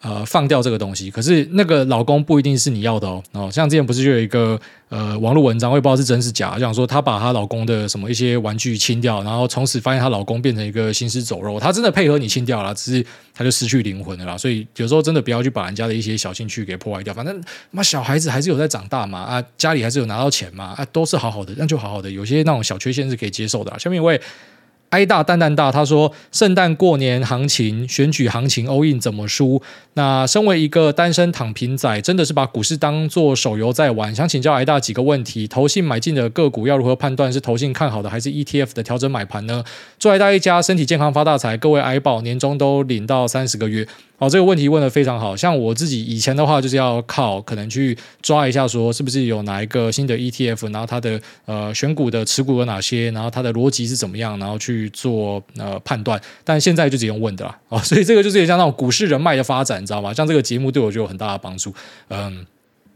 [0.00, 3.20] 呃，放掉这个东西，可是那个老公不一定是你要的哦。
[3.32, 4.56] 哦，像之前不是就有一个
[4.90, 11.58] 呃网络文章，我也不知道是真是假，讲说她把她老公的什么一些玩具清掉，然后从此发现她老公变成一个行尸走肉。
[11.58, 14.38] 她真的配合你清掉了，只是她就失去灵魂了啦。
[14.38, 17.12] 所以有时候真的不要去把人家的一些小兴趣给破坏掉。
[17.12, 17.42] 反正
[17.72, 22.08] 妈小孩子还是有在长大嘛，啊，家里还是有拿到钱嘛，啊，都是好好的，那就好好的。
[22.08, 23.76] 有些那种小缺陷是可以接受的。
[23.80, 24.20] 下面一位。
[24.90, 29.60] 挨大蛋蛋大，他说：“圣诞过年行情、选举行情，all in 怎么输？
[29.92, 34.14] 那身为一个单身躺平仔，真的是把股市当做手游在玩。
[34.14, 39.62] 想请教挨大几个问题：投信买进的个股要如何判断是投信看好的，还是 ETF 的调整买盘呢？
[39.98, 43.86] 祝挨大一家身体健康发大财，各位挨宝年终都领到三十个月。”
[44.18, 45.36] 哦，这个问题问的非常好。
[45.36, 56.20] 像我自己以前的话，就是要靠可能去抓一下，说是不是有哪一个新的 ETF，然后它的呃选股的持股有哪些，然后它的逻辑是怎么样，然后去做呃判断。
[56.42, 60.12] 但现在就直接用问的了哦，所以这个就是也像那种股市人脉的发展，你知道吗？
[60.12, 61.72] 像这个节目对我就有很大的帮助。
[62.08, 62.44] 嗯，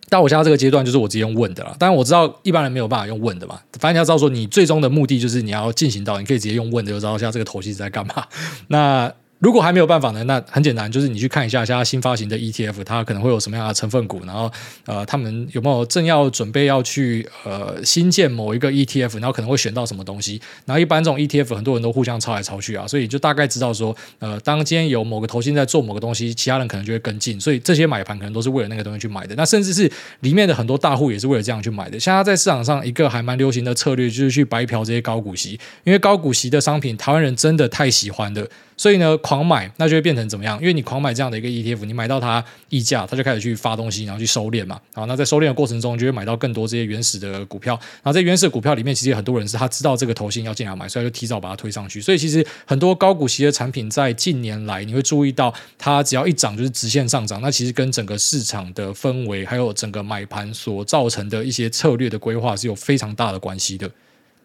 [0.08, 1.76] 到我现在这个阶段，就是我直接用问的了。
[1.78, 8.26] 当然我知道一般人没有办法用问的嘛，反正你要知道说你最终的目的就是你要进行到，你可以直接用问的，就知道一下这个投资在干嘛。
[8.66, 9.12] 那。
[9.42, 10.22] 如果还没有办法呢？
[10.22, 14.48] 那很简单，就是你去看一下现在新发行的 ETF，它可能会有什么样的成分股，然后
[14.86, 20.40] 呃，他们有没有正要准备要去呃新建某一个 ETF，然后可能会选到什么东西。
[20.64, 29.34] 然后一般这种 ETF 很多人都互相抄来抄去啊，所以就大概知道说，呃，当今天有某个投信在做某个东西，其他人可能就会跟进，所以这些买盘可能都是为了那个东西去买的。
[29.34, 29.90] 那甚至是
[30.20, 31.98] 里面的很多大户也是为了这样去买的。
[31.98, 38.48] 现在在市场上一个还蛮流行的策略就是去白嫖这些高股息，因为高股息的商品台湾人真的太喜欢的。
[38.82, 40.58] 所以呢，狂买那就会变成怎么样？
[40.60, 44.76] 因为你狂买这样的一个 ETF，你买到它溢价，它就开始去发东西，然后去收敛嘛。
[44.92, 47.78] 好，那在收敛的过程中，就会买到更多这些原始的股票。
[48.02, 52.00] 然后在原始的股票里面，其实很多人是他知道这个头型要进来买，所以就提早把它推上去。
[52.00, 57.40] 所以其实很多高股息的产品在近年来，你会注意到它只要一涨就是直线上涨。
[57.40, 63.88] 那其实跟整个市场的氛围，还有整个买盘所造成的一些策略的规划是有非常大的关系的。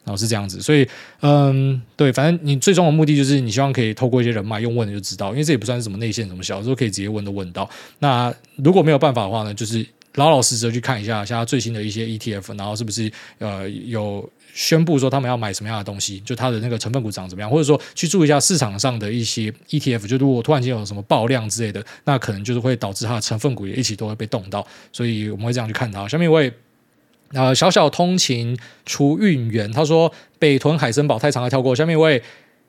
[0.07, 0.87] 然后是这样子，所以
[1.19, 7.69] 嗯，对，反正你最终的目的就是你希望可以透过一些人脉用问的就知道，因为这也不算是什么内线什么小，都可以直接问都问到。
[7.99, 9.85] 那如果没有办法的话呢，就是
[10.15, 26.07] 老老实实的去看一下现在最新的一些 ETF，然后是不是呃有宣布说他们要买什么样的东西，就它的那个成分股涨怎么样，或者说去注意一下市场上的一些 ETF，就如果突然间有什么爆量之类的，那可能就是会导致它的成分股也一起都会被动到，所以我们会这样去看它。
[26.07, 26.49] 下面一位。
[27.33, 31.75] 呃，小小通勤除运员他说北屯海森堡太长了，跳过。
[31.75, 32.21] 下面一位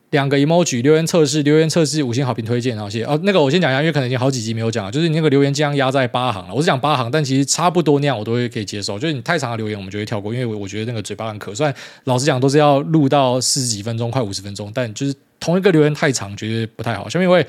[0.09, 3.05] 两个 emoji 留言测试，留言测试五星好评推荐，然后谢谢。
[3.05, 6.53] 哦，那个我先讲一下，因为可能已经好几集没有讲了，就是你那个留言尽量压在八行了。
[6.53, 8.99] 我是讲八行，但其实差不多那样我都会可以接受。
[8.99, 11.55] 就是你太长的留言我们就会跳过，因为我我觉得那个嘴巴很渴。
[11.55, 11.73] 虽然
[12.05, 17.07] 老实讲都是要录到四十几分钟，快五十分钟，但就是同一个留言太长，觉得不太好。
[17.07, 17.45] 下面一位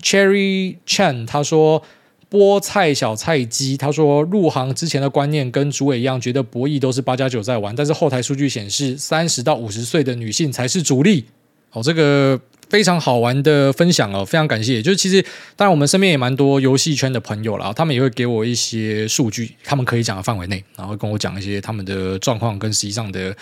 [0.00, 1.82] Cherry Chen 他说。
[2.30, 11.24] 菠菜小菜鸡，他说入行之前的观念跟主委一样，觉得博弈都是八加九在玩，但是后台数据显示，三十到五十岁的女性才是主力。
[11.72, 14.82] 哦，这个非常好玩的分享哦，非常感谢。
[14.82, 15.22] 就是其实，
[15.54, 23.36] 当然我们身边也蛮多游戏圈的朋友啦，他们也会给我一些数据，他们可以讲的范围内，然后跟我讲一些他们的状况跟实际上的。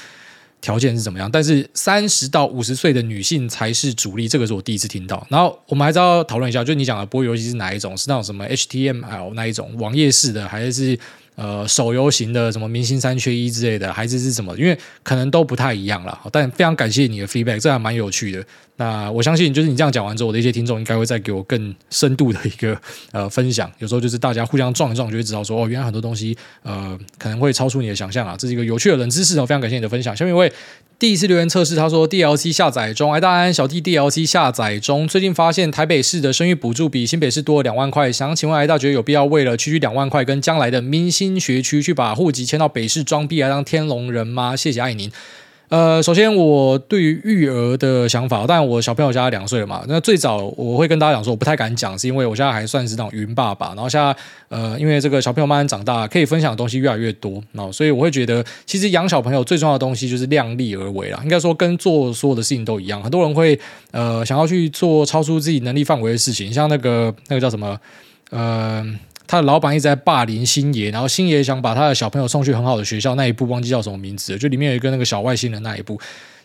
[0.64, 1.30] 条件是怎么样？
[1.30, 5.24] 但是三十到五十岁的女性才是主力，这个是我第一次听到。
[5.28, 7.94] 然后我们还是要讨论一下，就你讲的播游戏是哪一种？
[7.94, 10.98] 是那种什么 HTML 那一种网页式的，还是？
[11.36, 14.56] 呃，手游型的什么明星三缺一之类的，还是是什么？
[14.56, 16.16] 因为可能都不太一样了。
[16.30, 18.40] 但非常感谢你的 feedback，这还蛮有趣的。
[18.76, 22.76] 那我相信，就是你这样讲完之后，我的一些听众应该会再给我更深度的一个
[23.12, 23.70] 呃分享。
[23.78, 28.36] 有时候就是大家互相撞一撞，就会知道说哦，原来很多东西呃可能会超出你的想象啊。
[28.36, 30.16] 这是一个有趣的冷知识哦，非常感谢你的分享。
[30.16, 30.52] 下面一位。
[30.96, 35.08] 第一次留言测试，他说 DLC 下载中，哎，大安小弟 DLC 下载中。
[35.08, 44.54] 最近发现台北市的生育补助比新北市多了两万块，想请问哎大觉得有必要为了区区两万块跟将来的明星学区去把户籍迁到北市装逼来当天龙人吗？
[44.54, 45.10] 谢谢爱您。
[45.74, 49.84] 呃，首先我对于育儿的想法，当然我小朋友现在两岁了嘛。
[49.88, 53.70] 那最早我会跟大家讲说，我不太敢讲，是因为我现在还算是那种云爸爸。
[53.70, 54.14] 然后现在
[54.50, 61.18] 呃，因为这个小朋友慢慢长大，可以分享的东西越来越多，然后所以我会觉得，其实养小朋友最重要的东西就是量力而为啦。
[61.24, 63.58] 应该说跟做所有的事情都一样，很多人会
[63.90, 67.76] 呃想要去做超出自己能力范围的事情，像那个那个叫什么
[68.30, 68.86] 呃。
[69.26, 75.98] 他的老板一直在霸凌星爷，然后星爷想把他的小朋友送去很好的学校，那一部忘记叫什么名字了，就里面有一个那个小外星人那一部，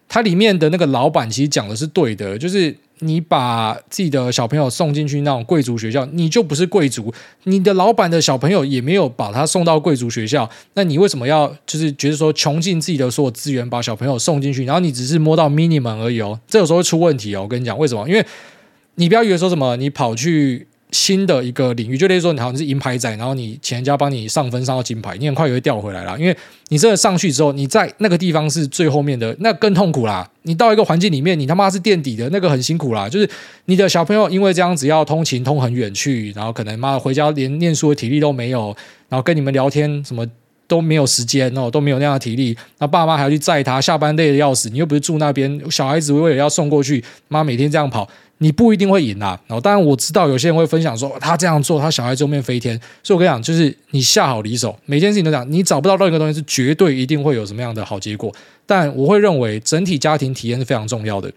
[0.08, 7.14] 它里面的那个老板其实讲的是对的，就是你把自己的小朋友送进去那种贵族学校，你就不是贵族，
[7.44, 18.08] 你的老板的小朋友也没有把他送到贵族学校，那你为什么要就是觉得说穷尽自己的所有资源把小朋友送进去，然后你只是摸到 minimum 而已哦，这有时候会出问题哦，我跟你讲为什么？
[18.08, 18.26] 因为
[18.96, 20.66] 你不要以为说什么你跑去。
[20.92, 26.18] 新的一个领域，就例如说，你好像是银牌仔，然后你请人家帮你上分上到金牌，你很快也会掉回来啦。
[26.18, 26.36] 因为
[26.70, 30.28] 你真的上去之后，你在那个地方是最后面的，那更痛苦啦。
[30.44, 33.08] 你到一个环境里面，你他妈是垫底的，那个很辛苦啦。
[33.08, 33.30] 就是
[33.66, 38.76] 你的小朋友因为这样子要通勤通很远去，然后可能妈回家连念书的体力都没有，
[39.10, 40.26] 然后跟你们聊天什么
[40.68, 42.58] 都没有时间哦，都没有那样的体力。
[42.80, 48.10] 那爸妈还要去载他，下班累得要死，你又不是住那边，小孩子为了要送过去，妈每天这样跑。
[48.40, 52.80] 你不一定会赢啦，然后当然我知道有些人会分享说他这样做，他小孩就面飞天。
[53.04, 58.34] 所以我跟你讲，就是你下好离手，每件事情都讲，你找不到任何东西是绝对一定会有什么样的好结果。
[58.66, 61.32] 但我会认为整体家庭体验是非常重要的。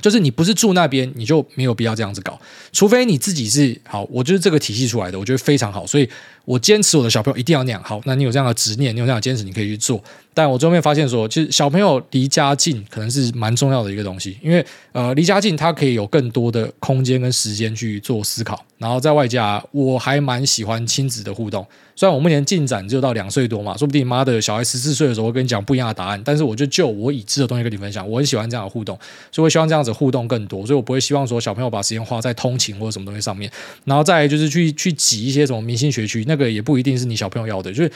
[0.00, 2.40] 就是你不是住那边，你就没有必要这样子搞。
[2.72, 6.08] 除非你自己是好，我就是这个体系出来的，我觉得非常好，所以
[6.50, 7.80] 我坚持我的小朋友一定要那样。
[7.84, 10.02] 好，那你有这样的执念，你有这样的坚持，你可以去做。
[10.34, 18.64] 但我最后面发现说，其实小朋友离家近可能是蛮重要的一个东西，因为呃离家近，他可以有更多的空间跟时间去做思考。
[18.78, 21.64] 然后在外加，我还蛮喜欢亲子的互动。
[21.94, 26.20] 虽然我目前进展只有到两岁多嘛，说不定妈的小孩十四岁的时候会跟你讲不一样的答案。
[26.24, 28.98] 但是我就就我已知的东西跟你分享，我很喜欢这样的互动，
[29.30, 30.64] 所以我希望这样子互动更多。
[30.64, 33.50] 所以我不会希望说小朋友把时间花在通勤或者什么东西上面，
[33.84, 37.92] 然后再就是去去挤一些什么明星学区，那这个也不一定是你小朋友要的，就是。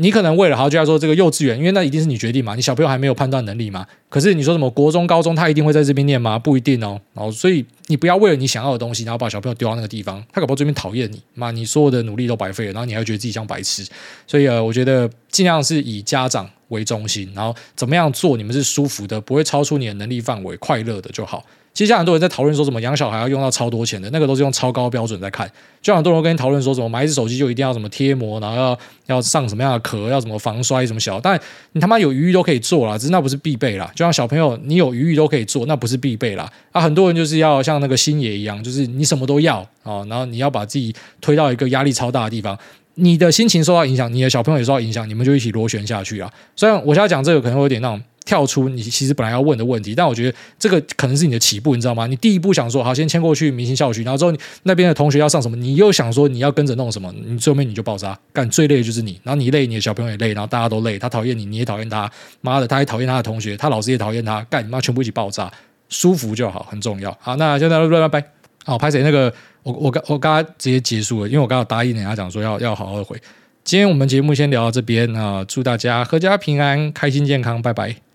[0.00, 3.84] 你可能为了好就要说这个幼稚园，因为那一定是你决定嘛，你小朋友还没有判断能力嘛。
[4.08, 6.38] 可是你说什么国中、高中，他一定会在这边念吗？
[6.38, 7.00] 不一定哦。
[7.14, 13.84] 然后所以你不要为了你想要的东西，然后把小朋友丢到那个地方，他搞不这边讨厌你嘛，你所有的努力都白费了，然后你还觉得自己像白痴。
[14.24, 21.44] 所以呃，我觉得尽量是以家长为中心，然后怎么样做你们是舒服的，不会超出你的能力范围，快乐的就好。
[21.78, 25.48] 其实很多人在讨论说什么养小孩要用到超多钱的，那个都是用超高标准在看。
[25.80, 31.40] 就很多人跟你讨论说什么买一只手机就一定要什么贴膜，然后要要上什么样的壳，要什么防摔什么小，但
[31.74, 33.88] 你他妈有余裕都可以做啦，只是那不是必备啦。
[33.94, 36.50] 就像小朋友，你有余裕都可以做，那不是必备啦。
[36.72, 42.58] 啊，很多人就是要像那个星爷一样，就是你什么都要啊，然后你要把自己推到一个压力超大的地方，
[42.94, 46.28] 你的心情受到影响，你的小朋友也受到影响，你们就一起螺旋下去啊。
[46.56, 48.02] 虽然我现在讲这个可能会有点那种。
[48.28, 52.06] 跳出你其实本来要问的问题，但我觉得这个可能是你的起步，你知道吗？
[52.06, 54.32] 你第一步想说好，先迁过去明星校区，然后之后
[54.64, 62.10] 那边的同学要上什么，你又想说你要跟着弄什么，你最后面你就爆炸，干最累的就是你，然后你累，你的小朋友也累，然后大家都累，他讨厌你，你也讨厌他，
[62.42, 65.50] 妈的，他也讨厌他的同学，他老师也讨厌他，干你妈全部一起爆炸，
[65.88, 67.16] 舒服就好，很重要。
[67.18, 68.22] 好，那现在拜拜。
[68.64, 73.16] 好，拍谁那个我我刚我刚刚直接结束了，因为我刚刚答应人家讲说要要好好回。
[73.64, 78.07] 今天我们节目先聊到这边啊，祝大家阖家平安，开心健康，拜拜。